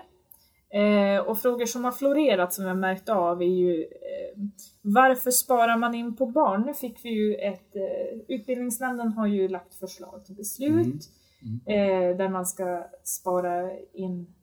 Eh, 0.69 1.19
och 1.19 1.37
frågor 1.37 1.65
som 1.65 1.83
har 1.83 1.91
florerat 1.91 2.53
som 2.53 2.63
vi 2.63 2.69
har 2.69 2.77
märkt 2.77 3.09
av 3.09 3.41
är 3.41 3.45
ju 3.45 3.83
eh, 3.83 4.39
varför 4.81 5.31
sparar 5.31 5.77
man 5.77 5.95
in 5.95 6.15
på 6.15 6.25
barn? 6.25 6.61
Nu 6.61 6.73
fick 6.73 7.05
vi 7.05 7.09
ju 7.09 7.35
ett, 7.35 7.75
eh, 7.75 8.19
utbildningsnämnden 8.27 9.11
har 9.11 9.27
ju 9.27 9.47
lagt 9.47 9.75
förslag 9.75 10.25
till 10.25 10.35
beslut 10.35 11.09
Mm. 11.43 11.59
eh, 11.65 12.17
där 12.17 12.29
man 12.29 12.45
ska 12.45 12.83
spara 13.03 13.71
in 13.93 14.33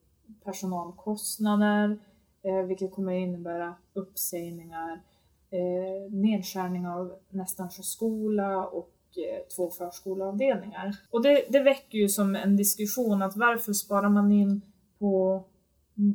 personalkostnader, 0.43 1.99
eh, 2.43 2.65
vilket 2.65 2.91
kommer 2.91 3.13
innebära 3.13 3.75
uppsägningar, 3.93 5.01
eh, 5.49 6.11
nedskärning 6.11 6.87
av 6.87 7.15
nästan 7.29 7.71
skola 7.71 8.67
och 8.67 8.93
eh, 9.17 9.47
två 9.55 9.69
förskoleavdelningar. 9.69 10.95
Och 11.11 11.23
det, 11.23 11.45
det 11.49 11.59
väcker 11.59 11.97
ju 11.97 12.09
som 12.09 12.35
en 12.35 12.57
diskussion 12.57 13.21
att 13.21 13.35
varför 13.35 13.73
sparar 13.73 14.09
man 14.09 14.31
in 14.31 14.61
på 14.99 15.43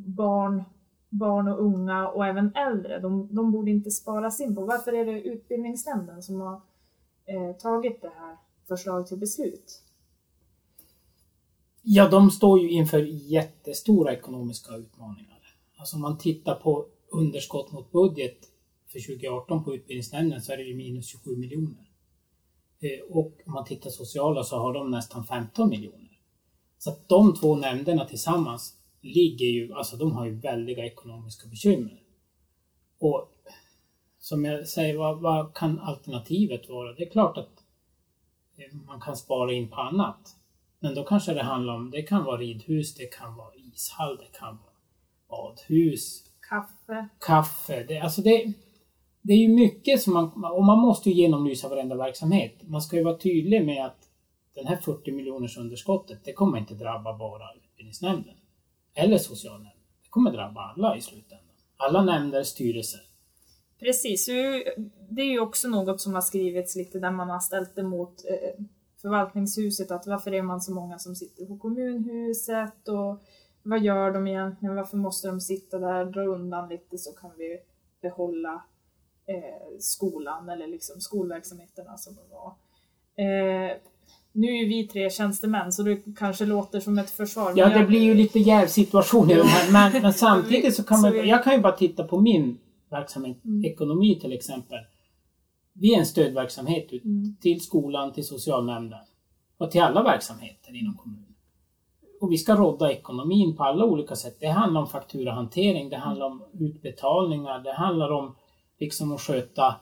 barn, 0.05 0.63
barn 1.09 1.47
och 1.47 1.61
unga 1.63 2.07
och 2.07 2.25
även 2.25 2.55
äldre? 2.55 2.99
De, 2.99 3.35
de 3.35 3.51
borde 3.51 3.71
inte 3.71 3.91
sparas 3.91 4.41
in 4.41 4.55
på. 4.55 4.65
Varför 4.65 4.93
är 4.93 5.05
det 5.05 5.21
utbildningsnämnden 5.21 6.23
som 6.23 6.41
har 6.41 6.61
eh, 7.25 7.55
tagit 7.55 8.01
det 8.01 8.11
här 8.19 8.37
förslaget 8.67 9.07
till 9.07 9.17
beslut? 9.17 9.83
Ja, 11.89 12.09
de 12.09 12.31
står 12.31 12.59
ju 12.59 12.69
inför 12.69 12.99
jättestora 13.31 14.13
ekonomiska 14.13 14.75
utmaningar. 14.75 15.39
Alltså 15.77 15.95
om 15.95 16.01
man 16.01 16.17
tittar 16.17 16.55
på 16.55 16.85
underskott 17.11 17.71
mot 17.71 17.91
budget 17.91 18.37
för 18.87 18.99
2018 18.99 19.63
på 19.63 19.75
utbildningsnämnden 19.75 20.41
så 20.41 20.53
är 20.53 20.57
det 20.57 20.63
ju 20.63 20.75
minus 20.75 21.07
27 21.07 21.37
miljoner. 21.37 21.89
Eh, 22.79 23.15
och 23.15 23.33
om 23.45 23.53
man 23.53 23.65
tittar 23.65 23.89
sociala 23.89 24.43
så 24.43 24.57
har 24.57 24.73
de 24.73 24.91
nästan 24.91 25.25
15 25.25 25.69
miljoner. 25.69 26.19
Så 26.77 26.89
att 26.89 27.09
de 27.09 27.35
två 27.35 27.55
nämnderna 27.55 28.05
tillsammans 28.05 28.77
ligger 29.01 29.45
ju, 29.45 29.73
alltså 29.73 29.97
de 29.97 30.11
har 30.11 30.25
ju 30.25 30.39
väldiga 30.39 30.85
ekonomiska 30.85 31.47
bekymmer. 31.47 32.03
Och 32.99 33.31
som 34.19 34.45
jag 34.45 34.67
säger, 34.67 34.97
vad, 34.97 35.21
vad 35.21 35.53
kan 35.53 35.79
alternativet 35.79 36.69
vara? 36.69 36.93
Det 36.93 37.03
är 37.03 37.09
klart 37.09 37.37
att 37.37 37.63
eh, 38.57 38.77
man 38.87 39.01
kan 39.01 39.17
spara 39.17 39.53
in 39.53 39.69
på 39.69 39.75
annat. 39.75 40.37
Men 40.79 40.95
då 40.95 41.03
kanske 41.03 41.33
det 41.33 41.43
handlar 41.43 41.73
om, 41.73 41.91
det 41.91 42.01
kan 42.01 42.23
vara 42.23 42.37
ridhus, 42.37 42.95
det 42.95 43.05
kan 43.05 43.35
vara 43.35 43.55
ishall, 43.55 44.17
det 44.17 44.39
kan 44.39 44.57
vara 44.57 44.73
badhus, 45.29 46.23
Kaffe. 46.49 47.07
kaffe. 47.19 47.83
Det, 47.83 47.99
alltså 47.99 48.21
det, 48.21 48.53
det 49.21 49.33
är 49.33 49.37
ju 49.37 49.47
mycket 49.47 50.01
som 50.01 50.13
man, 50.13 50.43
och 50.53 50.63
man 50.63 50.79
måste 50.79 51.09
ju 51.09 51.15
genomlysa 51.15 51.69
varenda 51.69 51.95
verksamhet. 51.95 52.53
Man 52.63 52.81
ska 52.81 52.97
ju 52.97 53.03
vara 53.03 53.17
tydlig 53.17 53.65
med 53.65 53.85
att 53.85 54.09
den 54.55 54.67
här 54.67 54.75
40 54.75 55.11
miljoners 55.11 55.57
underskottet, 55.57 56.19
det 56.23 56.33
kommer 56.33 56.57
inte 56.57 56.73
drabba 56.73 57.17
bara 57.17 57.53
utbildningsnämnden. 57.53 58.35
Eller 58.93 59.17
socialnämnden. 59.17 59.73
Det 60.03 60.09
kommer 60.09 60.31
drabba 60.31 60.61
alla 60.61 60.97
i 60.97 61.01
slutändan. 61.01 61.55
Alla 61.77 62.03
nämnder, 62.03 62.43
styrelser. 62.43 63.01
Precis, 63.79 64.25
det 65.09 65.21
är 65.21 65.31
ju 65.31 65.39
också 65.39 65.67
något 65.67 66.01
som 66.01 66.13
har 66.13 66.21
skrivits 66.21 66.75
lite 66.75 66.99
där 66.99 67.11
man 67.11 67.29
har 67.29 67.39
ställt 67.39 67.77
emot 67.77 68.25
eh, 68.29 68.65
förvaltningshuset 69.01 69.91
att 69.91 70.07
varför 70.07 70.33
är 70.33 70.41
man 70.41 70.61
så 70.61 70.71
många 70.73 70.99
som 70.99 71.15
sitter 71.15 71.45
på 71.45 71.57
kommunhuset 71.57 72.87
och 72.87 73.23
vad 73.63 73.81
gör 73.83 74.11
de 74.11 74.27
egentligen, 74.27 74.75
varför 74.75 74.97
måste 74.97 75.27
de 75.27 75.41
sitta 75.41 75.79
där, 75.79 76.05
dra 76.05 76.21
undan 76.25 76.69
lite 76.69 76.97
så 76.97 77.11
kan 77.11 77.31
vi 77.37 77.57
behålla 78.01 78.63
eh, 79.27 79.77
skolan 79.79 80.49
eller 80.49 80.67
liksom 80.67 81.01
skolverksamheterna 81.01 81.97
som 81.97 82.15
de 82.15 82.21
var. 82.35 82.47
Eh, 83.25 83.77
nu 84.31 84.47
är 84.47 84.63
ju 84.63 84.67
vi 84.67 84.87
tre 84.87 85.09
tjänstemän 85.09 85.71
så 85.71 85.83
det 85.83 85.97
kanske 86.17 86.45
låter 86.45 86.79
som 86.79 86.97
ett 86.97 87.09
försvar. 87.09 87.53
Ja, 87.55 87.69
det 87.69 87.75
jag- 87.79 87.87
blir 87.87 87.99
ju 88.01 88.13
lite 88.13 88.39
jävsituation 88.39 89.31
i 89.31 89.35
de 89.35 89.41
här. 89.47 89.71
Men, 89.71 90.01
men 90.01 90.13
samtidigt 90.27 90.75
så 90.75 90.83
kan 90.83 90.97
Så 90.97 91.01
man... 91.03 91.13
vi- 91.13 91.29
Jag 91.29 91.43
kan 91.43 91.53
ju 91.53 91.59
bara 91.59 91.71
titta 91.77 92.03
på 92.03 92.21
min 92.21 92.57
verksamhet, 92.89 93.37
Mm. 93.45 93.65
ekonomi 93.65 94.19
till 94.21 94.33
exempel. 94.33 94.77
Vi 95.79 95.93
är 95.93 95.99
en 95.99 96.05
stödverksamhet 96.05 96.93
ut 96.93 97.05
Mm. 97.05 97.35
till 97.41 97.61
skolan, 97.61 98.13
till 98.13 98.27
socialnämnden 98.27 98.99
och 99.57 99.71
till 99.71 99.81
alla 99.81 100.03
verksamheter 100.03 100.75
inom 100.75 100.95
kommunen. 100.97 101.23
Och 102.21 102.31
vi 102.31 102.37
ska 102.37 102.55
rodda 102.55 102.91
ekonomin 102.91 103.55
på 103.55 103.63
alla 103.63 103.85
olika 103.85 104.15
sätt. 104.15 104.37
Det 104.39 104.47
handlar 104.47 104.81
om 104.81 104.87
fakturahantering, 104.87 105.89
det 105.89 105.97
handlar 105.97 106.25
om 106.25 106.43
utbetalningar, 106.59 107.59
det 107.59 107.73
handlar 107.73 108.11
om 108.11 108.35
liksom 108.79 109.11
att 109.11 109.21
sköta 109.21 109.75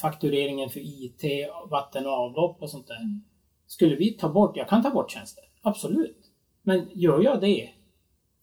faktureringen 0.00 0.70
för 0.70 0.80
IT, 0.80 1.22
vatten 1.70 2.06
och 2.06 2.12
avlopp 2.12 2.62
och 2.62 2.70
sånt 2.70 2.86
där. 2.86 3.20
Skulle 3.66 3.96
vi 3.96 4.12
ta 4.12 4.28
bort, 4.28 4.56
jag 4.56 4.68
kan 4.68 4.82
ta 4.82 4.90
bort 4.90 5.10
tjänster, 5.10 5.44
absolut. 5.62 6.30
Men 6.62 6.88
gör 6.94 7.20
jag 7.20 7.40
det, 7.40 7.68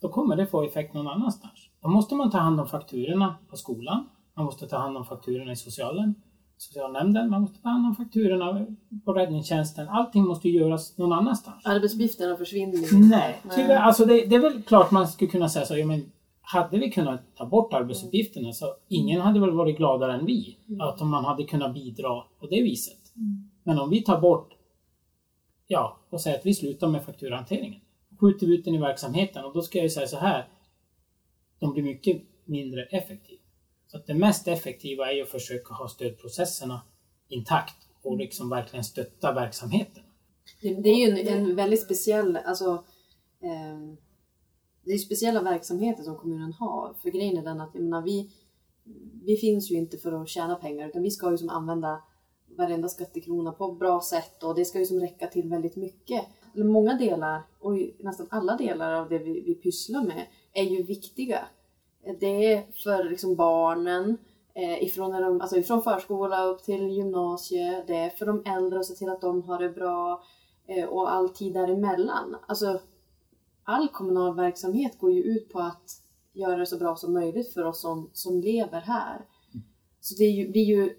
då 0.01 0.09
kommer 0.09 0.35
det 0.35 0.47
få 0.47 0.63
effekt 0.63 0.93
någon 0.93 1.07
annanstans. 1.07 1.69
Då 1.81 1.87
måste 1.87 2.15
man 2.15 2.31
ta 2.31 2.37
hand 2.37 2.59
om 2.59 2.67
fakturorna 2.67 3.35
på 3.49 3.57
skolan, 3.57 4.09
man 4.33 4.45
måste 4.45 4.67
ta 4.67 4.77
hand 4.77 4.97
om 4.97 5.05
fakturorna 5.05 5.51
i 5.51 5.55
socialen, 5.55 6.15
socialnämnden, 6.57 7.29
man 7.29 7.41
måste 7.41 7.61
ta 7.61 7.69
hand 7.69 7.87
om 7.87 7.95
fakturorna 7.95 8.65
på 9.05 9.13
räddningstjänsten. 9.13 9.89
Allting 9.89 10.23
måste 10.23 10.49
göras 10.49 10.97
någon 10.97 11.13
annanstans. 11.13 11.65
Arbetsuppgifterna 11.65 12.37
försvinner 12.37 12.77
ju. 12.77 12.97
Nej, 12.97 13.41
tyvärr. 13.55 13.77
Alltså 13.77 14.05
det, 14.05 14.25
det 14.25 14.35
är 14.35 14.39
väl 14.39 14.61
klart 14.61 14.91
man 14.91 15.07
skulle 15.07 15.31
kunna 15.31 15.49
säga 15.49 15.65
så. 15.65 15.77
Ja, 15.77 15.85
men 15.85 16.11
hade 16.41 16.77
vi 16.77 16.91
kunnat 16.91 17.35
ta 17.35 17.45
bort 17.45 17.73
arbetsuppgifterna 17.73 18.53
så 18.53 18.65
ingen 18.87 19.21
hade 19.21 19.39
väl 19.39 19.51
varit 19.51 19.77
gladare 19.77 20.13
än 20.13 20.25
vi. 20.25 20.57
Att 20.79 21.01
om 21.01 21.09
man 21.09 21.25
hade 21.25 21.43
kunnat 21.43 21.73
bidra 21.73 22.21
på 22.39 22.47
det 22.47 22.61
viset. 22.61 22.97
Men 23.63 23.79
om 23.79 23.89
vi 23.89 24.01
tar 24.01 24.21
bort, 24.21 24.53
ja, 25.67 25.97
och 26.09 26.21
säger 26.21 26.37
att 26.37 26.45
vi 26.45 26.53
slutar 26.53 26.87
med 26.87 27.05
fakturahanteringen. 27.05 27.81
Skjuter 28.19 28.47
vi 28.47 28.55
ut 28.55 28.65
den 28.65 28.75
i 28.75 28.77
verksamheten 28.77 29.45
och 29.45 29.53
då 29.53 29.61
ska 29.61 29.77
jag 29.77 29.83
ju 29.83 29.89
säga 29.89 30.07
så 30.07 30.17
här. 30.17 30.47
De 31.59 31.73
blir 31.73 31.83
mycket 31.83 32.21
mindre 32.45 32.83
effektiva. 32.83 33.41
Så 33.87 33.97
att 33.97 34.07
det 34.07 34.13
mest 34.13 34.47
effektiva 34.47 35.11
är 35.11 35.15
ju 35.15 35.21
att 35.21 35.29
försöka 35.29 35.73
ha 35.73 35.87
stödprocesserna 35.87 36.81
intakt 37.27 37.87
och 38.03 38.17
liksom 38.17 38.49
verkligen 38.49 38.83
stötta 38.83 39.33
verksamheten. 39.33 40.03
Det, 40.61 40.89
är 40.89 41.07
ju 41.07 41.19
en, 41.19 41.27
en 41.27 41.55
väldigt 41.55 41.83
speciell, 41.83 42.37
alltså 42.37 42.83
eh, 43.41 43.97
det 44.85 44.91
är 44.91 44.97
speciella 44.97 45.41
verksamheter 45.41 46.03
som 46.03 46.15
kommunen 46.15 46.53
har. 46.53 46.93
För 47.01 47.09
grejen 47.09 47.37
är 47.37 47.43
den 47.43 47.61
att 47.61 47.71
jag 47.73 47.83
menar, 47.83 48.01
vi, 48.01 48.31
vi 49.25 49.37
finns 49.37 49.71
ju 49.71 49.75
inte 49.75 49.97
för 49.97 50.21
att 50.21 50.29
tjäna 50.29 50.55
pengar 50.55 50.87
utan 50.87 51.01
vi 51.01 51.11
ska 51.11 51.31
ju 51.31 51.37
som 51.37 51.49
använda 51.49 52.03
varenda 52.57 52.87
skattekrona 52.87 53.51
på 53.51 53.71
ett 53.71 53.79
bra 53.79 54.01
sätt 54.01 54.43
och 54.43 54.55
det 54.55 54.65
ska 54.65 54.79
ju 54.79 54.85
som 54.85 54.99
räcka 54.99 55.27
till 55.27 55.49
väldigt 55.49 55.75
mycket. 55.75 56.25
Eller 56.55 56.65
Många 56.65 56.97
delar, 56.97 57.41
och 57.59 57.73
nästan 57.99 58.27
alla 58.29 58.57
delar 58.57 58.93
av 58.93 59.09
det 59.09 59.17
vi, 59.17 59.41
vi 59.41 59.55
pysslar 59.55 60.03
med, 60.03 60.27
är 60.53 60.63
ju 60.63 60.83
viktiga. 60.83 61.47
Det 62.19 62.53
är 62.53 62.65
för 62.83 63.09
liksom 63.09 63.35
barnen, 63.35 64.17
eh, 64.53 64.83
ifrån, 64.83 65.11
när 65.11 65.21
de, 65.21 65.41
alltså 65.41 65.57
ifrån 65.57 65.81
förskola 65.81 66.43
upp 66.43 66.63
till 66.63 66.89
gymnasiet, 66.89 67.87
det 67.87 67.95
är 67.95 68.09
för 68.09 68.25
de 68.25 68.43
äldre 68.45 68.79
att 68.79 68.85
se 68.85 68.95
till 68.95 69.09
att 69.09 69.21
de 69.21 69.43
har 69.43 69.59
det 69.59 69.69
bra 69.69 70.23
eh, 70.67 70.85
och 70.85 71.11
all 71.11 71.29
tid 71.29 71.53
däremellan. 71.53 72.35
Alltså, 72.47 72.79
all 73.63 73.87
kommunal 73.87 74.35
verksamhet 74.35 74.99
går 74.99 75.11
ju 75.11 75.23
ut 75.23 75.49
på 75.49 75.59
att 75.59 75.91
göra 76.33 76.57
det 76.57 76.65
så 76.65 76.77
bra 76.77 76.95
som 76.95 77.13
möjligt 77.13 77.53
för 77.53 77.63
oss 77.63 77.81
som, 77.81 78.09
som 78.13 78.41
lever 78.41 78.81
här. 78.81 79.25
Så 79.99 80.15
det 80.17 80.23
är 80.23 80.31
ju, 80.31 80.51
blir 80.51 80.63
ju 80.63 80.95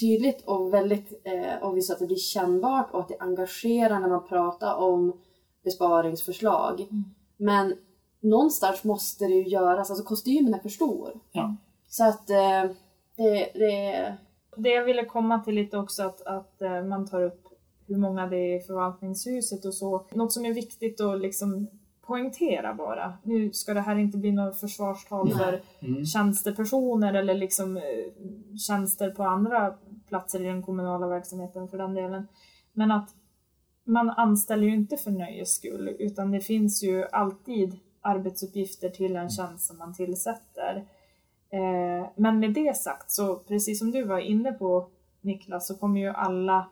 tydligt 0.00 0.44
och 0.46 0.74
väldigt 0.74 1.20
eh, 1.24 1.66
obvious 1.66 1.90
att 1.90 1.98
det 1.98 2.06
blir 2.06 2.16
kännbart 2.16 2.90
och 2.90 3.00
att 3.00 3.08
det 3.08 3.18
engagerar 3.18 4.00
när 4.00 4.08
man 4.08 4.28
pratar 4.28 4.74
om 4.74 5.20
besparingsförslag. 5.64 6.88
Men 7.36 7.74
någonstans 8.22 8.84
måste 8.84 9.24
det 9.24 9.34
ju 9.34 9.48
göras, 9.48 9.90
alltså 9.90 10.04
kostymen 10.04 10.54
är 10.54 10.58
för 10.58 10.68
stor. 10.68 11.20
Ja. 11.32 11.56
Så 11.88 12.04
att 12.04 12.30
eh, 12.30 12.70
det, 13.16 13.50
det, 13.54 14.16
Det 14.56 14.68
jag 14.70 14.84
ville 14.84 15.04
komma 15.04 15.38
till 15.38 15.54
lite 15.54 15.78
också 15.78 16.02
att, 16.02 16.22
att 16.22 16.62
eh, 16.62 16.82
man 16.82 17.06
tar 17.08 17.22
upp 17.22 17.48
hur 17.86 17.96
många 17.96 18.26
det 18.26 18.36
är 18.36 18.56
i 18.56 18.60
förvaltningshuset 18.60 19.64
och 19.64 19.74
så. 19.74 20.06
Något 20.12 20.32
som 20.32 20.44
är 20.44 20.54
viktigt 20.54 21.00
att 21.00 21.20
liksom 21.20 21.68
poängtera 22.06 22.74
bara. 22.74 23.18
Nu 23.22 23.52
ska 23.52 23.74
det 23.74 23.80
här 23.80 23.96
inte 23.96 24.18
bli 24.18 24.32
något 24.32 24.60
försvarstal 24.60 25.28
Nej. 25.28 25.38
för 25.38 25.62
Mm. 25.86 26.04
tjänstepersoner 26.04 27.14
eller 27.14 27.34
liksom 27.34 27.76
eh, 27.76 27.82
tjänster 28.58 29.10
på 29.10 29.22
andra 29.22 29.74
platser 30.08 30.40
i 30.40 30.44
den 30.44 30.62
kommunala 30.62 31.06
verksamheten 31.06 31.68
för 31.68 31.78
den 31.78 31.94
delen. 31.94 32.28
Men 32.72 32.90
att 32.90 33.10
man 33.84 34.10
anställer 34.10 34.62
ju 34.66 34.74
inte 34.74 34.96
för 34.96 35.10
nöjes 35.10 35.54
skull 35.54 35.96
utan 35.98 36.30
det 36.30 36.40
finns 36.40 36.82
ju 36.82 37.04
alltid 37.12 37.78
arbetsuppgifter 38.02 38.88
till 38.88 39.16
en 39.16 39.30
tjänst 39.30 39.66
som 39.66 39.78
man 39.78 39.94
tillsätter. 39.94 40.76
Eh, 41.50 42.08
Men 42.16 42.38
med 42.38 42.52
det 42.54 42.76
sagt 42.76 43.10
så 43.10 43.36
precis 43.36 43.78
som 43.78 43.90
du 43.90 44.04
var 44.04 44.18
inne 44.18 44.52
på 44.52 44.88
Niklas 45.20 45.66
så 45.66 45.76
kommer 45.76 46.00
ju 46.00 46.08
alla 46.08 46.68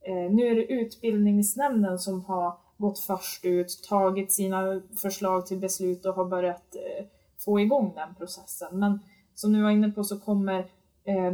eh, 0.00 0.32
nu 0.32 0.46
är 0.46 0.54
det 0.54 0.72
utbildningsnämnden 0.72 1.98
som 1.98 2.24
har 2.24 2.52
gått 2.78 2.98
först 2.98 3.44
ut, 3.44 3.82
tagit 3.88 4.32
sina 4.32 4.82
förslag 5.02 5.46
till 5.46 5.58
beslut 5.58 6.06
och 6.06 6.14
har 6.14 6.24
börjat 6.24 6.76
eh, 6.76 7.06
få 7.44 7.60
igång 7.60 7.92
den 7.94 8.14
processen. 8.14 8.78
Men 8.78 9.00
som 9.34 9.52
du 9.52 9.62
var 9.62 9.70
inne 9.70 9.90
på 9.90 10.04
så 10.04 10.20
kommer 10.20 10.66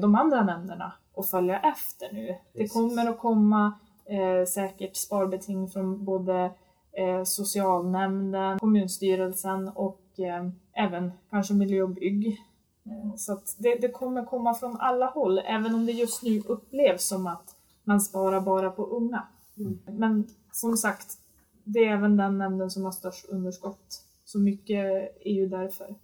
de 0.00 0.14
andra 0.14 0.44
nämnderna 0.44 0.92
att 1.16 1.28
följa 1.30 1.60
efter 1.60 2.12
nu. 2.12 2.26
Det 2.26 2.38
Precis. 2.58 2.72
kommer 2.72 3.10
att 3.10 3.18
komma 3.18 3.72
säkert 4.48 4.96
sparbeting 4.96 5.68
från 5.68 6.04
både 6.04 6.50
socialnämnden, 7.24 8.58
kommunstyrelsen 8.58 9.68
och 9.68 10.00
eh, 10.18 10.48
även 10.72 11.12
kanske 11.30 11.54
miljö 11.54 11.82
och 11.82 11.90
bygg. 11.90 12.26
Eh, 12.86 13.14
Så 13.16 13.32
att 13.32 13.56
det, 13.58 13.74
det 13.80 13.88
kommer 13.88 14.24
komma 14.24 14.54
från 14.54 14.76
alla 14.80 15.06
håll, 15.06 15.38
även 15.38 15.74
om 15.74 15.86
det 15.86 15.92
just 15.92 16.22
nu 16.22 16.40
upplevs 16.46 17.04
som 17.08 17.26
att 17.26 17.56
man 17.84 18.00
sparar 18.00 18.40
bara 18.40 18.70
på 18.70 18.86
unga. 18.86 19.22
Men 19.86 20.24
som 20.52 20.76
sagt, 20.76 21.06
det 21.64 21.78
är 21.78 21.92
även 21.92 22.16
den 22.16 22.38
nämnden 22.38 22.70
som 22.70 22.84
har 22.84 22.92
störst 22.92 23.28
underskott. 23.28 24.02
Så 24.24 24.38
mycket 24.38 24.84
är 25.24 25.32
ju 25.32 25.48
därför. 25.48 25.94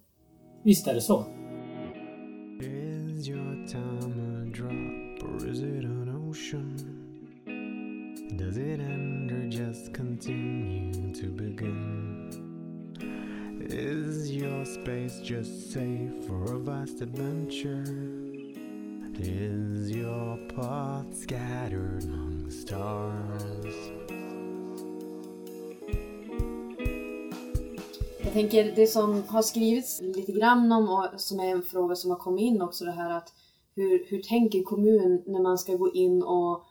Visst 0.63 0.87
är 0.87 0.93
det 0.93 1.01
så. 1.01 1.25
Is 2.61 3.27
just 9.53 9.93
continue 9.93 11.13
to 11.13 11.27
begin? 11.27 12.31
Is 13.69 14.31
your 14.31 14.65
space 14.65 15.19
just 15.23 15.71
safe 15.71 16.25
for 16.25 16.55
a 16.55 16.59
vast 16.59 17.01
adventure? 17.01 17.83
Is 19.19 19.91
your 19.91 20.39
path 20.55 21.15
scattered 21.15 22.03
among 22.03 22.45
the 22.45 22.51
stars? 22.51 23.75
Jag 28.23 28.33
tänker 28.33 28.75
det 28.75 28.87
som 28.87 29.23
har 29.27 29.41
skrivits 29.41 30.01
lite 30.01 30.31
grann 30.31 30.71
om 30.71 30.89
och 30.89 31.21
som 31.21 31.39
är 31.39 31.51
en 31.51 31.61
fråga 31.61 31.95
som 31.95 32.11
har 32.11 32.17
kommit 32.17 32.41
in 32.41 32.61
också 32.61 32.85
det 32.85 32.91
här 32.91 33.17
att 33.17 33.33
hur, 33.75 34.05
hur 34.07 34.21
tänker 34.21 34.63
kommun 34.63 35.23
när 35.25 35.41
man 35.41 35.57
ska 35.57 35.75
gå 35.75 35.91
in 35.91 36.23
och, 36.23 36.65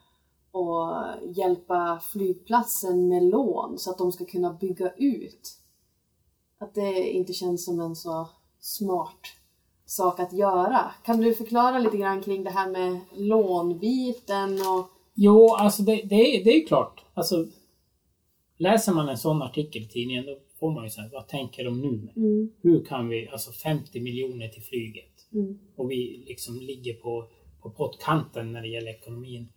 och 0.52 0.94
hjälpa 1.36 2.00
flygplatsen 2.12 3.08
med 3.08 3.22
lån 3.22 3.78
så 3.78 3.90
att 3.90 3.98
de 3.98 4.12
ska 4.12 4.24
kunna 4.24 4.52
bygga 4.52 4.92
ut? 4.96 5.58
Att 6.58 6.74
det 6.74 7.10
inte 7.10 7.32
känns 7.32 7.64
som 7.64 7.80
en 7.80 7.96
så 7.96 8.28
smart 8.60 9.26
sak 9.86 10.20
att 10.20 10.32
göra. 10.32 10.90
Kan 11.04 11.20
du 11.20 11.34
förklara 11.34 11.78
lite 11.78 11.96
grann 11.96 12.22
kring 12.22 12.44
det 12.44 12.50
här 12.50 12.70
med 12.70 13.00
lånbiten 13.12 14.52
och 14.52 14.88
Jo, 15.14 15.54
alltså 15.54 15.82
det, 15.82 16.02
det, 16.04 16.14
är, 16.14 16.44
det 16.44 16.50
är 16.50 16.66
klart. 16.66 17.04
Alltså, 17.14 17.46
läser 18.56 18.92
man 18.92 19.08
en 19.08 19.18
sån 19.18 19.42
artikel 19.42 19.82
i 19.82 19.88
tidningen 19.88 20.26
då 20.26 20.38
får 20.60 20.70
man 20.70 20.84
ju 20.84 20.90
säga, 20.90 21.08
vad 21.12 21.28
tänker 21.28 21.64
de 21.64 21.80
nu? 21.80 22.08
Mm, 22.16 22.52
Hur 22.62 22.84
kan 22.84 23.08
vi, 23.08 23.28
alltså 23.28 23.52
50 23.52 24.00
miljoner 24.00 24.48
till 24.48 24.62
flyget 24.62 25.28
mm, 25.32 25.58
och 25.76 25.90
vi 25.90 26.24
liksom 26.26 26.60
ligger 26.60 26.94
på, 26.94 27.28
på 27.62 27.70
pottkanten 27.70 28.52
när 28.52 28.62
det 28.62 28.68
gäller 28.68 28.90
ekonomin. 28.90 29.48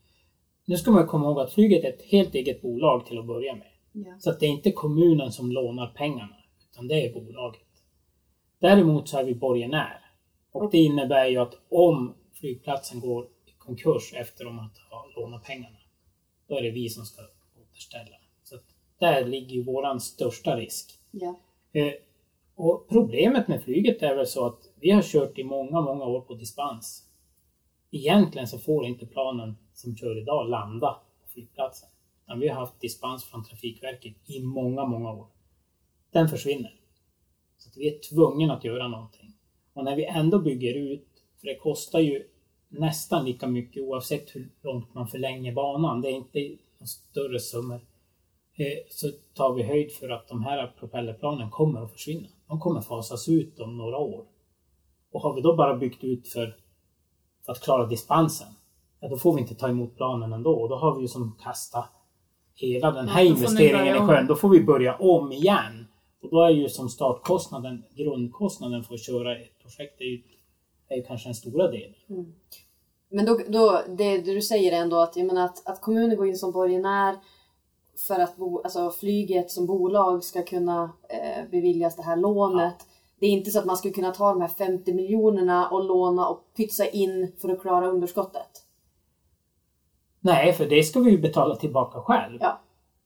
Nu 0.65 0.77
ska 0.77 0.91
man 0.91 1.07
komma 1.07 1.25
ihåg 1.25 1.39
att 1.39 1.53
flyget 1.53 1.83
är 1.83 1.89
ett 1.89 2.01
helt 2.01 2.35
eget 2.35 2.61
bolag 2.61 3.05
till 3.05 3.19
att 3.19 3.25
börja 3.25 3.55
med. 3.55 3.71
ja. 3.91 4.19
Så 4.19 4.29
att 4.29 4.39
det 4.39 4.45
är 4.45 4.49
inte 4.49 4.71
kommunen 4.71 5.31
som 5.31 5.51
lånar 5.51 5.87
pengarna, 5.87 6.35
utan 6.71 6.87
det 6.87 7.05
är 7.05 7.13
bolaget. 7.13 7.61
Däremot 8.59 9.09
så 9.09 9.17
är 9.17 9.23
vi 9.23 9.35
borgenär. 9.35 9.99
Och 10.51 10.71
det 10.71 10.77
innebär 10.77 11.25
ju 11.25 11.37
att 11.37 11.57
om 11.69 12.13
flygplatsen 12.33 12.99
går 12.99 13.25
i 13.25 13.51
konkurs 13.57 14.13
efter 14.13 14.45
att 14.45 14.77
ha 14.91 15.05
lånat 15.15 15.43
pengarna, 15.43 15.77
då 16.47 16.57
är 16.57 16.61
det 16.61 16.71
vi 16.71 16.89
som 16.89 17.05
ska 17.05 17.21
återställa. 17.61 18.15
Så 18.43 18.55
där 18.99 19.25
ligger 19.25 19.55
ju 19.55 19.63
våran 19.63 19.99
största 19.99 20.55
risk. 20.55 20.99
Ja. 21.11 21.39
Eh, 21.71 21.93
och 22.55 22.87
problemet 22.89 23.47
med 23.47 23.63
flyget 23.63 24.03
är 24.03 24.15
väl 24.15 24.27
så 24.27 24.45
att 24.45 24.69
vi 24.79 24.91
har 24.91 25.01
kört 25.01 25.37
i 25.37 25.43
många, 25.43 25.81
många 25.81 26.05
år 26.05 26.21
på 26.21 26.33
dispens. 26.33 27.03
Egentligen 27.91 28.47
så 28.47 28.59
får 28.59 28.85
inte 28.85 29.05
planen 29.05 29.55
som 29.77 29.95
kör 29.95 30.17
idag 30.21 30.49
landa 30.49 31.01
på 31.21 31.29
flygplatsen. 31.29 31.89
Men 32.27 32.39
vi 32.39 32.47
har 32.47 32.55
haft 32.55 32.81
dispens 32.81 33.23
från 33.23 33.43
Trafikverket 33.43 34.15
i 34.25 34.43
många, 34.43 34.85
många 34.85 35.11
år. 35.11 35.27
Den 36.11 36.29
försvinner. 36.29 36.79
Så 37.57 37.69
att 37.69 37.77
vi 37.77 37.95
är 37.95 37.99
tvungna 37.99 38.55
att 38.55 38.63
göra 38.63 38.87
någonting. 38.87 39.33
Och 39.73 39.83
när 39.83 39.95
vi 39.95 40.05
ändå 40.05 40.39
bygger 40.39 40.73
ut, 40.73 41.07
för 41.39 41.47
det 41.47 41.55
kostar 41.55 41.99
ju 41.99 42.27
nästan 42.69 43.25
lika 43.25 43.47
mycket 43.47 43.83
oavsett 43.83 44.35
hur 44.35 44.49
långt 44.61 44.93
man 44.93 45.07
förlänger 45.07 45.53
banan. 45.53 46.01
Det 46.01 46.07
är 46.07 46.11
inte 46.11 46.39
några 46.39 46.87
större 46.87 47.39
summor. 47.39 47.79
Eh, 48.53 48.77
så 48.89 49.11
tar 49.33 49.53
vi 49.53 49.63
höjd 49.63 49.91
för 49.91 50.09
att 50.09 50.27
de 50.27 50.43
här 50.43 50.75
propellerplanen 50.79 51.49
kommer 51.49 51.81
att 51.81 51.91
försvinna. 51.91 52.27
De 52.47 52.59
kommer 52.59 52.81
fasas 52.81 53.29
ut 53.29 53.59
om 53.59 53.77
några 53.77 53.97
år. 53.97 54.25
Och 55.11 55.21
har 55.21 55.33
vi 55.33 55.41
då 55.41 55.55
bara 55.55 55.77
byggt 55.77 56.03
ut 56.03 56.27
för, 56.27 56.57
för 57.45 57.51
att 57.51 57.61
klara 57.61 57.85
dispensen, 57.85 58.47
ja, 59.05 59.09
då 59.09 59.17
får 59.17 59.33
vi 59.33 59.41
inte 59.41 59.55
ta 59.55 59.69
emot 59.69 59.95
planen 59.95 60.33
ändå. 60.33 60.51
Och 60.51 60.69
då 60.69 60.75
har 60.75 60.95
vi 60.95 61.01
ju 61.01 61.07
som 61.07 61.37
kastat 61.43 61.89
hela 62.55 62.91
den 62.91 63.07
här 63.07 63.23
Ja, 63.23 63.27
investeringen 63.27 63.95
i 63.95 64.07
sjön. 64.07 64.27
Då 64.27 64.35
får 64.35 64.49
vi 64.49 64.63
börja 64.63 64.95
om 64.95 65.31
igen. 65.31 65.87
Och 66.21 66.29
då 66.29 66.41
är 66.41 66.49
ju 66.49 66.69
som 66.69 66.89
startkostnaden, 66.89 67.83
grundkostnaden 67.95 68.83
för 68.83 68.93
att 68.93 69.05
köra 69.05 69.37
ett 69.37 69.59
projekt, 69.61 70.01
är 70.01 70.05
ju, 70.05 70.21
är 70.89 70.95
ju 70.95 71.03
kanske 71.03 71.27
den 71.27 71.35
stora 71.35 71.71
delen. 71.71 71.95
Men 73.09 73.25
då, 73.25 73.39
då, 73.47 73.81
det 73.97 74.21
du 74.21 74.41
säger 74.41 74.71
är 74.71 74.81
ändå 74.81 74.97
att, 74.97 75.15
jag 75.15 75.27
menar 75.27 75.45
att, 75.45 75.67
att 75.67 75.81
kommunen 75.81 76.17
går 76.17 76.27
in 76.27 76.37
som 76.37 76.51
borgenär 76.51 77.15
för 78.07 78.19
att 78.19 78.37
bo, 78.37 78.61
alltså 78.61 78.91
flyget 78.91 79.51
som 79.51 79.65
bolag 79.65 80.23
ska 80.23 80.43
kunna 80.43 80.91
eh, 81.09 81.49
beviljas 81.51 81.95
det 81.95 82.03
här 82.03 82.17
lånet. 82.17 82.75
Det 83.19 83.25
är 83.25 83.29
inte 83.29 83.51
så 83.51 83.59
att 83.59 83.65
man 83.65 83.77
skulle 83.77 83.93
kunna 83.93 84.11
ta 84.11 84.29
de 84.29 84.41
här 84.41 84.47
50 84.47 84.93
miljonerna 84.93 85.69
och 85.69 85.83
låna 85.83 86.27
och 86.27 86.53
pytsa 86.57 86.87
in 86.87 87.31
för 87.41 87.49
att 87.49 87.61
klara 87.61 87.87
underskottet. 87.87 88.64
Nej, 90.25 90.53
för 90.53 90.65
det 90.65 90.83
ska 90.83 90.99
vi 90.99 91.11
ju 91.11 91.17
betala 91.17 91.55
tillbaka 91.55 91.99
själv. 91.99 92.37
Ja. 92.41 92.61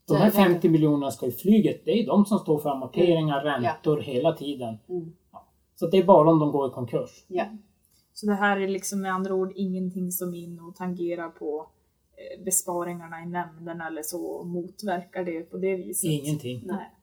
De 0.08 0.16
här 0.16 0.32
50 0.32 0.70
miljonerna 0.70 1.12
ska 1.12 1.26
ju 1.26 1.32
flyget, 1.32 1.86
det 1.86 1.92
är 1.92 2.06
de 2.06 2.26
som 2.26 2.40
står 2.40 2.60
för 2.60 2.70
amorteringar, 2.70 3.44
räntor 3.44 4.00
hela 4.00 4.34
tiden. 4.34 4.78
Mm. 4.90 5.14
Ja. 5.32 5.48
Så 5.76 5.88
det 5.88 5.98
är 5.98 6.04
bara 6.04 6.32
om 6.32 6.40
de 6.40 6.52
går 6.52 6.68
i 6.68 6.74
konkurs. 6.74 7.26
Ja. 7.28 7.46
Så 8.14 8.26
det 8.26 8.34
här 8.34 8.60
är 8.60 8.68
liksom 8.68 9.02
med 9.02 9.14
andra 9.14 9.34
ord 9.34 9.52
ingenting 9.56 10.12
som 10.12 10.34
in 10.34 10.60
och 10.60 10.76
tangerar 10.76 11.30
på 11.30 11.68
eh, 12.12 12.44
besparingarna 12.44 13.22
i 13.22 13.26
nämnden 13.26 13.82
eller 13.82 14.02
så 14.02 14.26
och 14.26 14.48
motverkar 14.48 15.24
det 15.24 15.42
på 15.42 15.58
det 15.58 15.76
viset. 15.76 16.10
Ingenting. 16.10 16.62
Nej. 16.66 16.96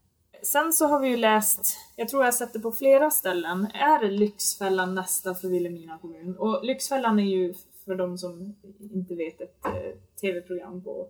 Sen 0.43 0.73
så 0.73 0.87
har 0.87 1.01
vi 1.01 1.09
ju 1.09 1.17
läst, 1.17 1.77
jag 1.97 2.09
tror 2.09 2.23
jag 2.23 2.27
har 2.27 2.33
sett 2.33 2.53
det 2.53 2.61
på 2.61 2.73
flera 2.73 3.11
ställen, 3.11 3.67
är 3.75 4.11
Lyxfällan 4.11 4.95
nästa 4.95 5.35
för 5.35 5.49
Vilhelmina 5.49 5.99
kommun? 5.99 6.37
Och 6.39 6.65
Lyxfällan 6.65 7.19
är 7.19 7.25
ju, 7.25 7.55
för 7.85 7.95
de 7.95 8.19
som 8.19 8.55
inte 8.79 9.15
vet, 9.15 9.41
ett 9.41 9.65
eh, 9.65 9.73
tv-program 10.21 10.85
på 10.85 11.09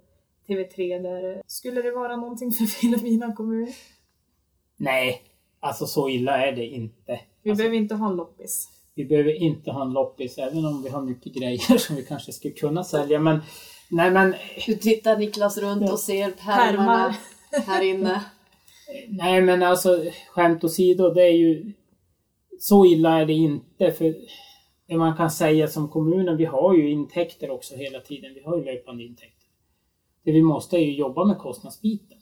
TV3 0.49 1.03
där 1.03 1.43
skulle 1.47 1.83
det 1.83 1.91
vara 1.91 2.17
någonting 2.17 2.53
för 2.53 2.83
Vilhelmina 2.83 3.33
kommun? 3.33 3.73
Nej, 4.77 5.23
alltså 5.61 5.87
så 5.87 6.09
illa 6.09 6.47
är 6.47 6.53
det 6.53 6.67
inte. 6.67 7.21
Vi 7.43 7.51
Alltså, 7.51 7.61
behöver 7.63 7.77
inte 7.77 7.95
ha 7.95 8.11
en 8.11 8.17
loppis. 8.17 8.69
vi 8.95 9.05
behöver 9.05 9.43
inte 9.43 9.71
ha 9.71 9.83
en 9.83 9.93
loppis, 9.93 10.39
även 10.39 10.65
om 10.67 10.83
vi 10.83 10.89
har 10.89 11.03
mycket 11.03 11.35
grejer 11.35 11.79
som 11.79 11.97
vi 11.97 12.05
kanske 12.05 12.33
skulle 12.33 12.55
kunna 12.55 12.85
sälja. 12.85 13.19
Men 13.21 13.41
nej, 13.91 14.11
men 14.11 14.35
Du 14.67 14.75
tittar 14.75 15.17
Niklas 15.19 15.59
runt 15.59 15.91
och 15.93 15.99
ser 15.99 16.31
pärmarna 16.31 17.15
Pärmar. 17.51 17.67
här 17.67 17.83
inne. 17.83 18.25
Nej 19.09 19.43
men 19.43 19.63
alltså 19.63 20.05
skämt 20.31 20.65
åsido, 20.65 21.11
det 21.11 21.23
är 21.23 21.33
ju 21.33 21.73
så 22.61 22.87
illa 22.87 23.21
är 23.21 23.27
det 23.27 23.33
inte. 23.33 23.93
För 23.93 24.15
det 24.87 24.97
man 24.97 25.17
kan 25.17 25.31
säga 25.31 25.69
som 25.69 25.89
kommunen, 25.89 26.37
vi 26.37 26.45
har 26.45 26.77
ju 26.77 26.91
intäkter 26.91 27.51
också 27.51 27.77
hela 27.77 28.01
tiden. 28.01 28.35
Vi 28.35 28.43
har 28.43 28.57
ju 28.57 28.65
löpande 28.65 29.05
intäkter. 29.05 29.49
Det 30.23 30.33
vi 30.33 30.43
måste 30.43 30.77
är 30.77 30.81
ju 30.81 30.95
jobba 30.95 31.25
med 31.25 31.39
kostnadsbiten. 31.39 32.19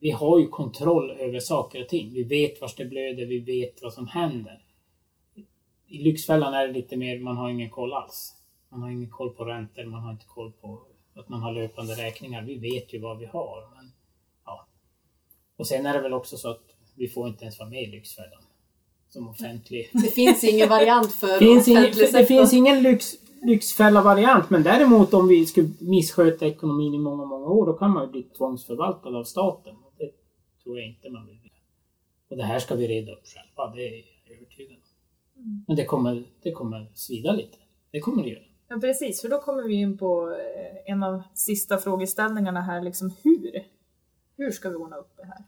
Vi 0.00 0.10
har 0.10 0.38
ju 0.38 0.48
kontroll 0.48 1.10
över 1.10 1.40
saker 1.40 1.82
och 1.82 1.88
ting. 1.88 2.12
Vi 2.12 2.22
vet 2.22 2.60
vart 2.60 2.76
det 2.76 2.84
blöder, 2.84 3.26
vi 3.26 3.38
vet 3.38 3.82
vad 3.82 3.92
som 3.92 4.06
händer. 4.06 4.62
I 5.86 5.98
Lyxfällan 5.98 6.54
är 6.54 6.66
det 6.66 6.72
lite 6.72 6.96
mer, 6.96 7.18
man 7.18 7.36
har 7.36 7.50
ingen 7.50 7.70
koll 7.70 7.92
alls. 7.92 8.36
Man 8.68 8.82
har 8.82 8.90
ingen 8.90 9.10
koll 9.10 9.30
på 9.30 9.44
räntor, 9.44 9.84
man 9.84 10.02
har 10.02 10.12
inte 10.12 10.26
koll 10.26 10.52
på 10.52 10.86
att 11.14 11.28
man 11.28 11.42
har 11.42 11.52
löpande 11.52 11.94
räkningar. 11.94 12.42
Vi 12.42 12.58
vet 12.58 12.94
ju 12.94 13.00
vad 13.00 13.18
vi 13.18 13.26
har. 13.26 13.74
Men, 13.74 13.92
ja. 14.44 14.68
Och 15.56 15.66
sen 15.66 15.86
är 15.86 15.92
det 15.92 16.00
väl 16.00 16.12
också 16.12 16.36
så 16.36 16.50
att 16.50 16.62
vi 16.94 17.08
får 17.08 17.28
inte 17.28 17.44
ens 17.44 17.58
vara 17.58 17.68
med 17.68 17.82
i 17.82 17.86
Lyxfällan. 17.86 18.42
Som 19.08 19.28
offentlig. 19.28 19.90
Det 19.92 20.10
finns 20.10 20.44
ingen 20.44 20.68
variant 20.68 21.12
för 21.12 21.26
Det 21.26 21.38
finns 21.38 21.68
ingen, 21.68 21.82
offentlig 21.82 22.04
det 22.06 22.12
sektor. 22.12 22.36
finns 22.36 22.52
ingen 22.52 22.82
lyx, 22.82 23.14
Lyxfälla-variant, 23.42 24.50
men 24.50 24.62
däremot 24.62 25.14
om 25.14 25.28
vi 25.28 25.46
skulle 25.46 25.68
missköta 25.78 26.46
ekonomin 26.46 26.94
i 26.94 26.98
många, 26.98 27.24
många 27.24 27.46
år, 27.46 27.66
då 27.66 27.72
kan 27.72 27.90
man 27.90 28.04
ju 28.06 28.10
bli 28.12 28.22
tvångsförvaltad 28.22 29.08
av 29.08 29.24
staten. 29.24 29.74
Och 29.76 29.92
Det 29.98 30.10
tror 30.62 30.78
jag 30.78 30.88
inte 30.88 31.10
man 31.10 31.26
vill. 31.26 31.36
Och 32.30 32.36
det 32.36 32.42
här 32.42 32.58
ska 32.58 32.74
vi 32.74 32.88
reda 32.88 33.12
upp 33.12 33.22
själva, 33.26 33.74
det 33.74 33.82
är 33.88 34.04
jag 34.28 34.36
övertygad 34.36 34.76
om. 34.76 35.64
Men 35.66 35.76
det 35.76 35.84
kommer, 35.84 36.24
det 36.42 36.52
kommer 36.52 36.90
svida 36.94 37.32
lite. 37.32 37.58
Det 37.90 38.00
kommer 38.00 38.22
det 38.22 38.28
göra. 38.28 38.42
Ja 38.68 38.76
precis, 38.80 39.20
för 39.20 39.28
då 39.28 39.40
kommer 39.40 39.62
vi 39.62 39.74
in 39.74 39.98
på 39.98 40.30
eh, 40.30 40.92
en 40.92 41.02
av 41.02 41.22
sista 41.34 41.78
frågeställningarna 41.78 42.60
här, 42.60 42.82
liksom 42.82 43.12
hur? 43.22 43.64
Hur 44.36 44.50
ska 44.50 44.68
vi 44.68 44.76
ordna 44.76 44.96
upp 44.96 45.16
det 45.16 45.26
här? 45.26 45.44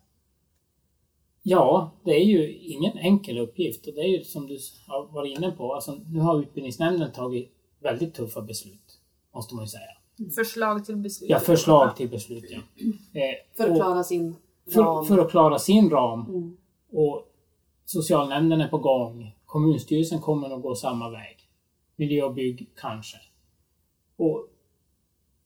Ja, 1.51 1.91
det 2.05 2.11
är 2.11 2.25
ju 2.25 2.57
ingen 2.57 2.99
enkel 2.99 3.39
uppgift 3.39 3.87
och 3.87 3.95
det 3.95 4.01
är 4.01 4.19
ju 4.19 4.25
som 4.25 4.47
du 4.47 4.59
har 4.87 5.07
varit 5.07 5.39
inne 5.39 5.51
på, 5.51 5.75
alltså, 5.75 5.99
nu 6.11 6.21
har 6.21 6.41
utbildningsnämnden 6.41 7.13
tagit 7.13 7.53
väldigt 7.81 8.15
tuffa 8.15 8.43
beslut, 8.43 9.01
måste 9.35 9.55
man 9.55 9.65
ju 9.65 9.69
säga. 9.69 10.31
Förslag 10.35 10.85
till 10.85 10.97
beslut? 10.97 11.31
Ja, 11.31 11.39
förslag 11.39 11.97
till 11.97 12.09
beslut, 12.09 12.45
ja. 12.51 12.59
Eh, 13.21 13.57
För 13.57 13.71
att 13.71 13.77
klara 13.77 14.05
sin 14.05 14.37
för, 14.73 14.83
ram. 14.83 15.05
för 15.05 15.19
att 15.19 15.31
klara 15.31 15.59
sin 15.59 15.91
ram. 15.91 16.21
Mm. 16.21 16.57
Och 16.93 17.29
socialnämnden 17.85 18.61
är 18.61 18.69
på 18.69 18.79
gång. 18.79 19.35
Kommunstyrelsen 19.45 20.21
kommer 20.21 20.57
att 20.57 20.63
gå 20.63 20.75
samma 20.75 21.11
väg. 21.11 21.37
Miljö 21.97 22.25
och 22.25 22.35
bygg 22.35 22.71
kanske. 22.77 23.19
Och 24.17 24.47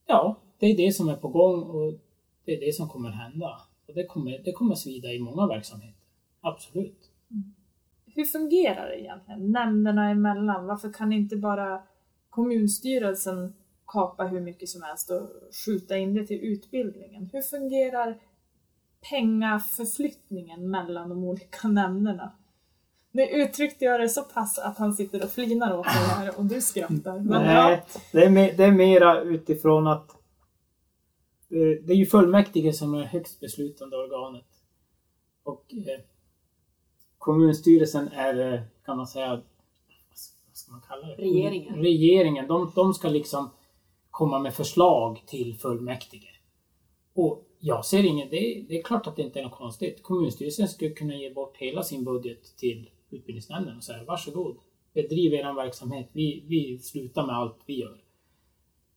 ja, 0.07 0.39
det 0.59 0.65
är 0.65 0.77
det 0.77 0.91
som 0.91 1.09
är 1.09 1.15
på 1.15 1.27
gång 1.27 1.63
och 1.63 1.93
det 2.45 2.51
är 2.55 2.65
det 2.65 2.75
som 2.75 2.89
kommer 2.89 3.09
hända. 3.09 3.61
Och 3.93 3.99
det 3.99 4.05
kommer, 4.05 4.41
det 4.45 4.51
kommer 4.51 4.75
svida 4.75 5.11
i 5.11 5.19
många 5.19 5.47
verksamheter. 5.47 5.95
Absolut. 6.41 7.11
Hur 8.05 8.25
fungerar 8.25 8.87
det 8.89 9.01
egentligen, 9.01 9.51
nämnderna 9.51 10.09
emellan? 10.09 10.67
Varför 10.67 10.93
kan 10.93 11.13
inte 11.13 11.35
bara 11.35 11.81
kommunstyrelsen 12.29 13.53
kapa 13.87 14.23
hur 14.23 14.41
mycket 14.41 14.69
som 14.69 14.81
helst 14.81 15.11
och 15.11 15.29
skjuta 15.65 15.97
in 15.97 16.13
det 16.13 16.27
till 16.27 16.39
utbildningen? 16.39 17.29
Hur 17.33 17.41
fungerar 17.41 18.17
pengaförflyttningen 19.09 20.69
mellan 20.69 21.09
de 21.09 21.23
olika 21.23 21.67
nämnderna? 21.67 22.31
Nu 23.11 23.23
uttryckte 23.23 23.85
jag 23.85 23.99
det 23.99 24.09
så 24.09 24.21
pass 24.21 24.59
att 24.59 24.77
han 24.77 24.93
sitter 24.93 25.23
och 25.23 25.29
flinar 25.29 25.77
åt 25.77 25.85
mig 25.85 25.95
här 25.95 26.39
och 26.39 26.45
du 26.45 26.61
skrattar. 26.61 27.19
Men 27.19 27.45
ja, 27.45 27.67
Nej, 27.67 27.83
det 28.11 28.25
är, 28.25 28.29
mer, 28.29 28.53
det 28.57 28.63
är 28.63 28.71
mera 28.71 29.21
utifrån 29.21 29.87
att 29.87 30.22
det 31.59 31.93
är 31.93 31.97
ju 31.97 32.05
fullmäktige 32.05 32.73
som 32.73 32.93
är 32.93 33.03
högst 33.03 33.39
beslutande 33.39 33.97
organet. 33.97 34.45
Och 35.43 35.73
eh, 35.73 35.99
kommunstyrelsen 37.17 38.07
är, 38.07 38.53
eh, 38.53 38.61
kan 38.85 38.97
man 38.97 39.07
säga, 39.07 39.29
vad 40.47 40.57
ska 40.57 40.71
man 40.71 40.81
kalla 40.87 41.07
det? 41.07 41.15
Regeringen. 41.15 41.75
Regeringen. 41.75 42.47
De, 42.47 42.71
de 42.75 42.93
ska 42.93 43.09
liksom 43.09 43.49
komma 44.11 44.39
med 44.39 44.53
förslag 44.53 45.23
till 45.27 45.55
fullmäktige. 45.57 46.29
Och 47.13 47.47
jag 47.59 47.85
ser 47.85 48.03
inget, 48.05 48.31
det, 48.31 48.37
är- 48.37 48.63
det 48.67 48.79
är 48.79 48.83
klart 48.83 49.07
att 49.07 49.15
det 49.15 49.21
inte 49.21 49.39
är 49.39 49.43
något 49.43 49.57
konstigt. 49.57 50.03
Kommunstyrelsen 50.03 50.67
skulle 50.67 50.89
kunna 50.91 51.15
ge 51.15 51.33
bort 51.33 51.57
hela 51.57 51.83
sin 51.83 52.03
budget 52.03 52.57
till 52.57 52.89
utbildningsnämnden 53.09 53.77
och 53.77 53.83
säga 53.83 54.03
varsågod, 54.03 54.57
bedriv 54.93 55.33
er 55.33 55.53
verksamhet, 55.53 56.09
vi, 56.13 56.43
vi 56.47 56.79
slutar 56.79 57.25
med 57.25 57.35
allt 57.35 57.57
vi 57.65 57.79
gör. 57.79 58.01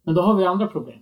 Men 0.02 0.14
då 0.14 0.20
har 0.22 0.34
vi 0.36 0.44
andra 0.44 0.66
problem. 0.66 0.98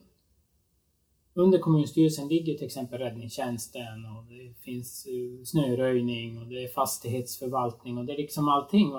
Under 1.36 1.58
kommunstyrelsen 1.58 2.28
ligger 2.28 2.54
till 2.54 2.66
exempel 2.66 2.98
räddningstjänsten 2.98 4.04
och 4.18 4.24
det 4.28 4.64
finns 4.64 5.06
eh, 5.06 5.44
snöröjning 5.44 6.38
och 6.38 6.46
det 6.46 6.64
är 6.64 6.68
fastighetsförvaltning 6.68 7.98
och 7.98 8.04
det 8.04 8.12
är 8.12 8.16
liksom 8.16 8.48
allting. 8.48 8.92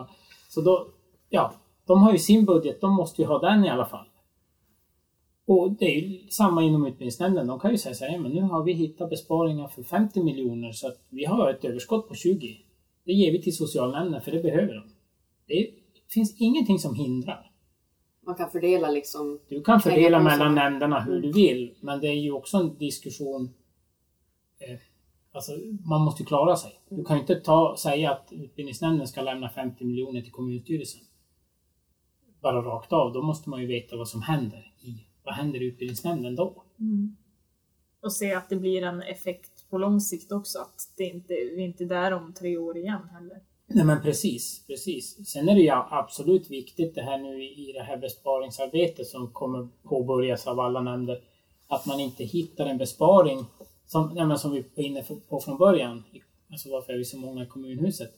Så 0.50 0.62
då, 0.62 0.88
ja, 1.30 1.54
de 1.86 2.02
har 2.02 2.12
ju 2.12 2.20
sin 2.20 2.46
budget, 2.46 2.82
de 2.82 2.94
måste 2.94 3.22
ju 3.22 3.28
ha 3.28 3.40
den 3.40 3.66
i 3.66 3.70
alla 3.70 3.86
fall. 3.86 4.06
Och 5.48 5.72
det 5.72 5.86
är 5.86 6.02
ju 6.02 6.28
samma 6.30 6.64
inom 6.64 6.86
utbildningsnämnden. 6.86 7.48
De 7.48 7.60
kan 7.60 7.72
ju 7.72 7.78
säga 7.78 7.96
så 7.96 8.06
här, 8.06 8.20
men 8.20 8.32
nu 8.32 8.42
har 8.42 8.64
vi 8.64 8.74
hittat 8.74 9.10
besparingar 9.10 9.68
för 9.68 9.84
50 9.84 10.24
miljoner 10.24 10.72
så 10.72 10.88
att 10.88 10.98
vi 11.10 11.26
har 11.26 11.50
ett 11.50 11.66
överskott 11.66 12.08
på 12.08 12.16
20. 12.16 12.58
Det 13.06 13.14
ger 13.14 13.32
vi 13.32 13.42
till 13.42 13.56
socialnämnden 13.56 14.22
för 14.22 14.32
det 14.32 14.40
behöver 14.40 14.74
de. 14.74 14.84
Det 15.48 15.70
finns 16.10 16.36
ingenting 16.40 16.80
som 16.80 16.96
hindrar. 16.96 17.52
Man 18.26 18.36
kan 18.36 18.50
fördela 18.50 18.90
liksom. 18.90 19.40
Du 19.48 19.64
kan 19.64 19.82
fördela 19.82 20.20
mellan 20.20 20.56
nämnderna 20.56 21.00
hur 21.00 21.22
du 21.22 21.32
vill, 21.32 21.76
men 21.82 22.02
det 22.02 22.08
är 22.08 22.20
ju 22.20 22.32
också 22.32 22.58
en 22.58 22.78
diskussion 22.78 23.54
Alltså, 25.36 25.52
man 25.86 26.02
måste 26.02 26.24
ju 26.24 26.28
klara 26.28 26.56
sig. 26.56 26.80
Du 26.90 27.04
kan 27.04 27.16
ju 27.16 27.22
inte 27.22 27.36
ta, 27.36 27.76
säga 27.80 28.12
att 28.12 28.28
utbildningsnämnden 28.32 29.08
ska 29.08 29.22
lämna 29.22 29.50
50 29.50 29.86
miljoner 29.86 30.22
till 30.22 30.32
kommunstyrelsen. 30.32 31.02
Bara 32.42 32.62
rakt 32.62 32.94
av. 32.94 33.14
Då 33.14 33.22
måste 33.22 33.50
man 33.50 33.62
ju 33.62 33.68
veta 33.68 33.98
vad 33.98 34.08
som 34.08 34.22
händer. 34.22 34.74
I, 34.82 35.08
vad 35.24 35.34
händer 35.34 35.62
i 35.62 35.66
utbildningsnämnden 35.66 36.36
då? 36.36 36.64
Och 38.02 38.14
se 38.14 38.34
att 38.34 38.50
det 38.50 38.56
blir 38.56 38.84
en 38.84 39.02
effekt 39.02 39.70
på 39.70 39.78
lång 39.78 40.02
sikt 40.02 40.32
också. 40.32 40.60
Att 40.60 40.94
det 40.98 41.04
inte, 41.04 41.34
vi 41.34 41.62
är 41.62 41.66
inte 41.66 41.86
där 41.86 42.12
om 42.12 42.34
tre 42.34 42.58
år 42.58 42.78
igen 42.78 43.10
heller. 43.12 43.42
Nej 43.68 43.86
men 43.86 44.02
precis, 44.02 44.66
precis. 44.68 45.28
Sen 45.28 45.50
är 45.50 45.56
det 45.56 45.62
ju 45.62 45.70
absolut 45.72 46.50
viktigt 46.50 46.96
det 46.96 47.02
här 47.02 47.18
nu 47.18 47.44
i 47.44 47.72
det 47.74 47.84
här 47.84 47.98
besparingsarbetet 47.98 49.08
som 49.08 49.32
kommer 49.34 49.68
påbörjas 49.84 50.48
av 50.48 50.60
alla 50.60 50.82
nämnder. 50.82 51.22
Att 51.68 51.86
man 51.86 52.00
inte 52.00 52.24
hittar 52.24 52.66
en 52.66 52.78
besparing 52.78 53.46
som, 53.86 54.14
nej, 54.14 54.26
men 54.26 54.40
som 54.40 54.52
vi 54.52 54.66
var 54.76 54.84
inne 54.84 55.04
på 55.30 55.40
från 55.40 55.58
början. 55.58 56.04
Alltså 56.52 56.70
varför 56.70 56.94
är 56.94 56.98
vi 56.98 57.06
så 57.06 57.18
många 57.18 57.44
i 57.44 57.48
kommunhuset? 57.48 58.12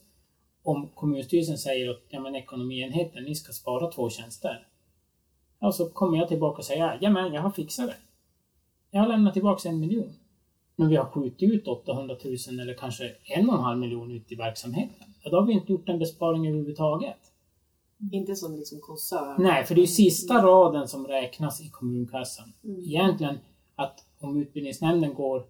Om 0.63 0.87
kommunstyrelsen 0.87 1.57
säger 1.57 1.89
att 1.89 2.03
ja, 2.09 2.19
men 2.19 2.35
ekonomienheten, 2.35 3.23
ni 3.23 3.35
ska 3.35 3.53
spara 3.53 3.91
två 3.91 4.09
tjänster. 4.09 4.67
Ja, 5.59 5.71
så 5.71 5.89
kommer 5.89 6.17
jag 6.17 6.27
tillbaka 6.27 6.57
och 6.57 6.65
säger 6.65 6.97
ja 7.01 7.09
men 7.09 7.33
jag 7.33 7.41
har 7.41 7.51
fixat 7.51 7.87
det. 7.87 7.95
Jag 8.91 8.99
har 8.99 9.07
lämnat 9.07 9.33
tillbaka 9.33 9.69
en 9.69 9.79
miljon. 9.79 10.13
Men 10.75 10.89
vi 10.89 10.95
har 10.95 11.05
skjutit 11.05 11.51
ut 11.51 11.67
800 11.67 12.15
000 12.23 12.59
eller 12.59 12.73
kanske 12.73 13.15
en 13.23 13.49
och 13.49 13.55
en 13.55 13.63
halv 13.63 13.79
miljon 13.79 14.11
ut 14.11 14.31
i 14.31 14.35
verksamheten. 14.35 15.13
Ja, 15.27 15.31
då 15.31 15.37
har 15.37 15.47
vi 15.47 15.53
inte 15.53 15.71
gjort 15.71 15.89
en 15.89 15.99
besparing 15.99 16.47
överhuvudtaget. 16.47 17.17
Inte 18.11 18.35
som 18.35 18.55
liksom 18.55 18.79
koncern. 18.81 19.43
Nej, 19.43 19.65
för 19.65 19.75
det 19.75 19.79
är 19.79 19.83
ju 19.83 19.87
sista 19.87 20.45
raden 20.45 20.87
som 20.87 21.07
räknas 21.07 21.61
i 21.61 21.69
kommunkassan. 21.69 22.53
Mm. 22.63 22.79
Egentligen 22.79 23.37
att 23.75 24.05
om 24.19 24.41
utbildningsnämnden 24.41 25.13
går 25.13 25.45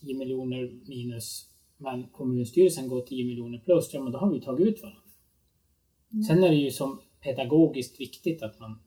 10 0.00 0.18
miljoner 0.18 0.80
minus 0.86 1.48
men 1.76 2.04
kommunstyrelsen 2.08 2.88
går 2.88 3.00
10 3.00 3.24
miljoner 3.24 3.58
plus, 3.58 3.94
ja 3.94 4.02
men 4.02 4.12
då 4.12 4.18
har 4.18 4.30
vi 4.30 4.40
tagit 4.40 4.66
ut 4.66 4.82
varandra. 4.82 5.00
Sen 6.28 6.44
är 6.44 6.48
det 6.48 6.56
ju 6.56 6.70
som 6.70 7.00
pedagogiskt 7.20 8.00
viktigt 8.00 8.42
att 8.42 8.60
man 8.60 8.78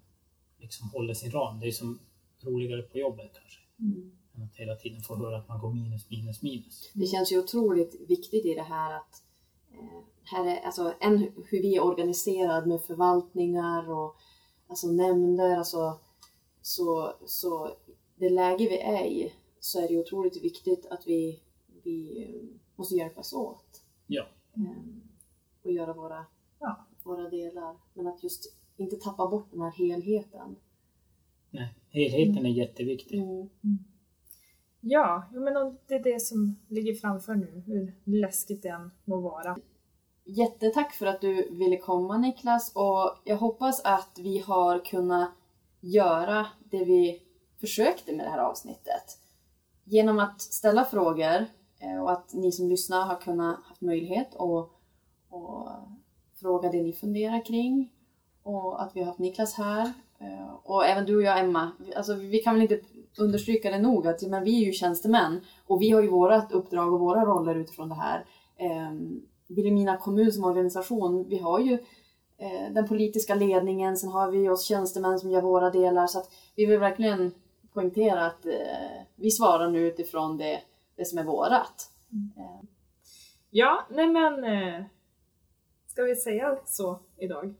liksom 0.57 0.89
håller 0.89 1.13
sin 1.13 1.31
ram. 1.31 1.59
Det 1.59 1.67
är 1.67 1.71
som 1.71 1.99
roligare 2.41 2.81
på 2.81 2.97
jobbet 2.97 3.31
kanske. 3.33 3.59
Mm. 3.79 4.11
Än 4.35 4.43
att 4.43 4.55
hela 4.55 4.75
tiden 4.75 5.01
få 5.01 5.15
höra 5.15 5.37
att 5.37 5.47
man 5.47 5.59
går 5.59 5.73
minus, 5.73 6.09
minus, 6.09 6.41
minus. 6.41 6.91
Det 6.93 7.05
känns 7.05 7.31
ju 7.31 7.39
otroligt 7.39 8.09
viktigt 8.09 8.45
i 8.45 8.53
det 8.53 8.61
här 8.61 8.95
att 8.95 9.23
här 10.23 10.45
är, 10.45 10.61
alltså, 10.65 10.93
en, 10.99 11.17
hur 11.19 11.61
vi 11.61 11.75
är 11.75 11.83
organiserade 11.83 12.67
med 12.67 12.81
förvaltningar 12.81 13.91
och 13.91 14.15
alltså, 14.67 14.87
nämnder. 14.87 15.57
Alltså, 15.57 15.99
så, 16.61 17.13
så 17.25 17.71
det 18.15 18.29
läge 18.29 18.67
vi 18.69 18.77
är 18.79 19.05
i 19.05 19.33
så 19.59 19.83
är 19.83 19.87
det 19.87 19.97
otroligt 19.99 20.43
viktigt 20.43 20.85
att 20.85 21.07
vi, 21.07 21.39
vi 21.83 22.23
eh, 22.23 22.57
måste 22.75 22.95
hjälpas 22.95 23.33
åt. 23.33 23.81
Ja. 24.07 24.27
eh, 24.55 24.61
Och 25.63 25.71
göra 25.71 25.93
våra, 25.93 26.25
Ja. 26.59 26.85
våra 27.03 27.29
delar. 27.29 27.75
Men 27.93 28.07
att 28.07 28.23
just 28.23 28.53
inte 28.77 28.95
tappa 28.95 29.27
bort 29.27 29.51
den 29.51 29.61
här 29.61 29.71
helheten. 29.71 30.55
Nej, 31.49 31.75
helheten 31.89 32.45
är 32.45 32.49
jätteviktig. 32.49 33.19
Mm. 33.19 33.47
Ja, 34.81 35.23
men 35.31 35.53
det 35.87 35.95
är 35.95 36.03
det 36.03 36.21
som 36.21 36.55
ligger 36.67 36.93
framför 36.93 37.35
nu, 37.35 37.63
hur 37.65 37.95
läskigt 38.03 38.63
det 38.63 38.69
än 38.69 38.91
må 39.05 39.19
vara. 39.19 39.57
Jättetack 40.23 40.93
för 40.93 41.05
att 41.05 41.21
du 41.21 41.49
ville 41.51 41.77
komma 41.77 42.17
Niklas 42.17 42.71
och 42.75 43.17
jag 43.23 43.37
hoppas 43.37 43.81
att 43.83 44.19
vi 44.19 44.39
har 44.39 44.85
kunnat 44.85 45.31
göra 45.79 46.47
det 46.69 46.85
vi 46.85 47.21
försökte 47.59 48.15
med 48.15 48.25
det 48.25 48.29
här 48.29 48.39
avsnittet. 48.39 49.19
Genom 49.83 50.19
att 50.19 50.41
ställa 50.41 50.85
frågor 50.85 51.45
eh, 51.79 52.03
och 52.03 52.11
att 52.11 52.33
ni 52.33 52.51
som 52.51 52.69
lyssnar 52.69 53.05
har 53.05 53.15
kunnat 53.15 53.63
haft 53.63 53.81
möjlighet 53.81 54.35
att 54.35 54.77
att 55.31 55.89
fråga 56.39 56.71
det 56.71 56.81
ni 56.81 56.93
funderar 56.93 57.45
kring 57.45 57.93
och 58.43 58.83
att 58.83 58.95
vi 58.95 58.99
har 58.99 59.07
haft 59.07 59.19
Niklas 59.19 59.53
här 59.53 59.93
eh, 60.19 60.53
och 60.63 60.85
även 60.85 61.05
du 61.05 61.15
och 61.15 61.23
jag 61.23 61.39
Emma. 61.39 61.71
Alltså, 61.95 62.13
vi 62.13 62.39
kan 62.39 62.53
väl 62.53 62.61
inte 62.61 62.81
understryka 63.19 63.71
det 63.71 63.79
nog 63.79 64.07
att 64.07 64.21
men 64.21 64.43
vi 64.43 64.61
är 64.61 64.65
ju 64.65 64.71
tjänstemän 64.71 65.41
och 65.67 65.81
vi 65.81 65.89
har 65.89 66.01
ju 66.01 66.07
vårat 66.07 66.51
uppdrag 66.51 66.93
och 66.93 66.99
våra 66.99 67.25
roller 67.25 67.55
utifrån 67.55 67.89
det 67.89 67.95
här. 67.95 68.25
Ehm, 68.57 69.21
Vilhelmina 69.47 69.97
kommun 69.97 70.31
som 70.31 70.43
organisation, 70.43 71.29
vi 71.29 71.37
har 71.37 71.59
ju 71.59 71.73
eh, 72.37 72.73
den 72.73 72.87
politiska 72.87 73.35
ledningen, 73.35 73.97
sen 73.97 74.09
har 74.09 74.31
vi 74.31 74.49
oss 74.49 74.65
tjänstemän 74.65 75.19
som 75.19 75.31
gör 75.31 75.41
våra 75.41 75.69
delar 75.69 76.07
så 76.07 76.19
att 76.19 76.29
vi 76.55 76.65
vill 76.65 76.79
verkligen 76.79 77.31
poängtera 77.73 78.25
att 78.25 78.45
eh, 78.45 78.51
vi 79.15 79.31
svarar 79.31 79.69
nu 79.69 79.87
utifrån 79.87 80.37
det, 80.37 80.61
det 80.95 81.05
som 81.05 81.19
är 81.19 81.23
vårat. 81.23 81.91
Eh, 82.37 82.67
Ja, 83.49 83.87
nej 83.89 84.07
men... 84.07 84.43
Eh, 84.43 84.85
ska 85.87 86.03
vi 86.03 86.15
säga 86.15 86.57
så 86.65 86.99
idag? 87.17 87.53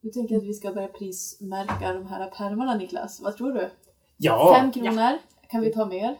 Du 0.00 0.10
tänker 0.10 0.36
att 0.36 0.44
vi 0.44 0.54
ska 0.54 0.72
börja 0.72 0.88
prismärka 0.88 1.92
de 1.92 2.06
här 2.06 2.30
pärmarna 2.30 2.74
Niklas, 2.74 3.20
vad 3.20 3.36
tror 3.36 3.52
du? 3.52 3.70
Ja, 4.20 4.54
Fem 4.60 4.72
kronor? 4.72 5.18
Kan 5.50 5.60
vi 5.60 5.72
ta 5.72 5.86
mer? 5.86 6.16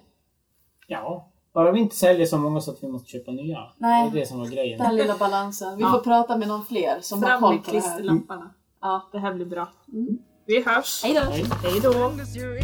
ja. 0.87 1.25
Bara 1.55 1.73
vi 1.73 1.81
inte 1.81 1.97
säljer 1.97 2.27
så 2.27 2.39
många 2.39 2.61
så 2.61 2.71
att 2.71 2.83
vi 2.83 2.89
måste 2.89 3.09
köpa 3.11 3.31
nya. 3.31 3.59
Nej. 3.79 4.11
Det 4.11 4.17
är 4.19 4.21
det 4.21 4.27
som 4.27 4.39
var 4.39 4.47
grejen. 4.47 4.79
Den 4.79 4.97
lilla 4.97 5.17
balansen. 5.19 5.77
Vi 5.77 5.83
Ja. 5.83 5.91
får 5.93 5.99
prata 5.99 6.37
med 6.37 6.49
någon 6.49 6.67
fler 6.67 6.99
som 7.01 7.23
har 7.23 7.31
Fram 7.31 7.41
koll 7.41 7.55
med 7.55 7.65
på 7.65 7.71
det 7.71 7.77
här. 7.81 7.83
klisterlamparna. 7.89 8.51
Ja. 8.81 9.09
Det 9.13 9.19
här 9.19 9.35
blir 9.35 9.47
bra. 9.47 9.69
Mm. 9.93 10.19
Vi 10.47 10.63
hörs! 10.63 11.01
Hej 11.05 11.15
då! 11.15 11.21
Hej 11.69 11.81
då! 11.83 11.93
Lend 11.93 12.21
us 12.21 12.37
your 12.37 12.57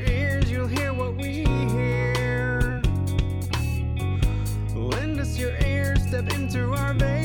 ears, 0.00 0.48
you'll 0.50 0.68
hear 0.68 0.92
what 0.92 1.14
we 1.16 1.44
hear. 1.74 2.82
Lend 4.90 5.18
us 5.20 5.38
your 5.38 5.52
ears, 5.66 5.98
step 6.08 6.32
into 6.38 6.58
our 6.60 6.94
veil 6.94 7.19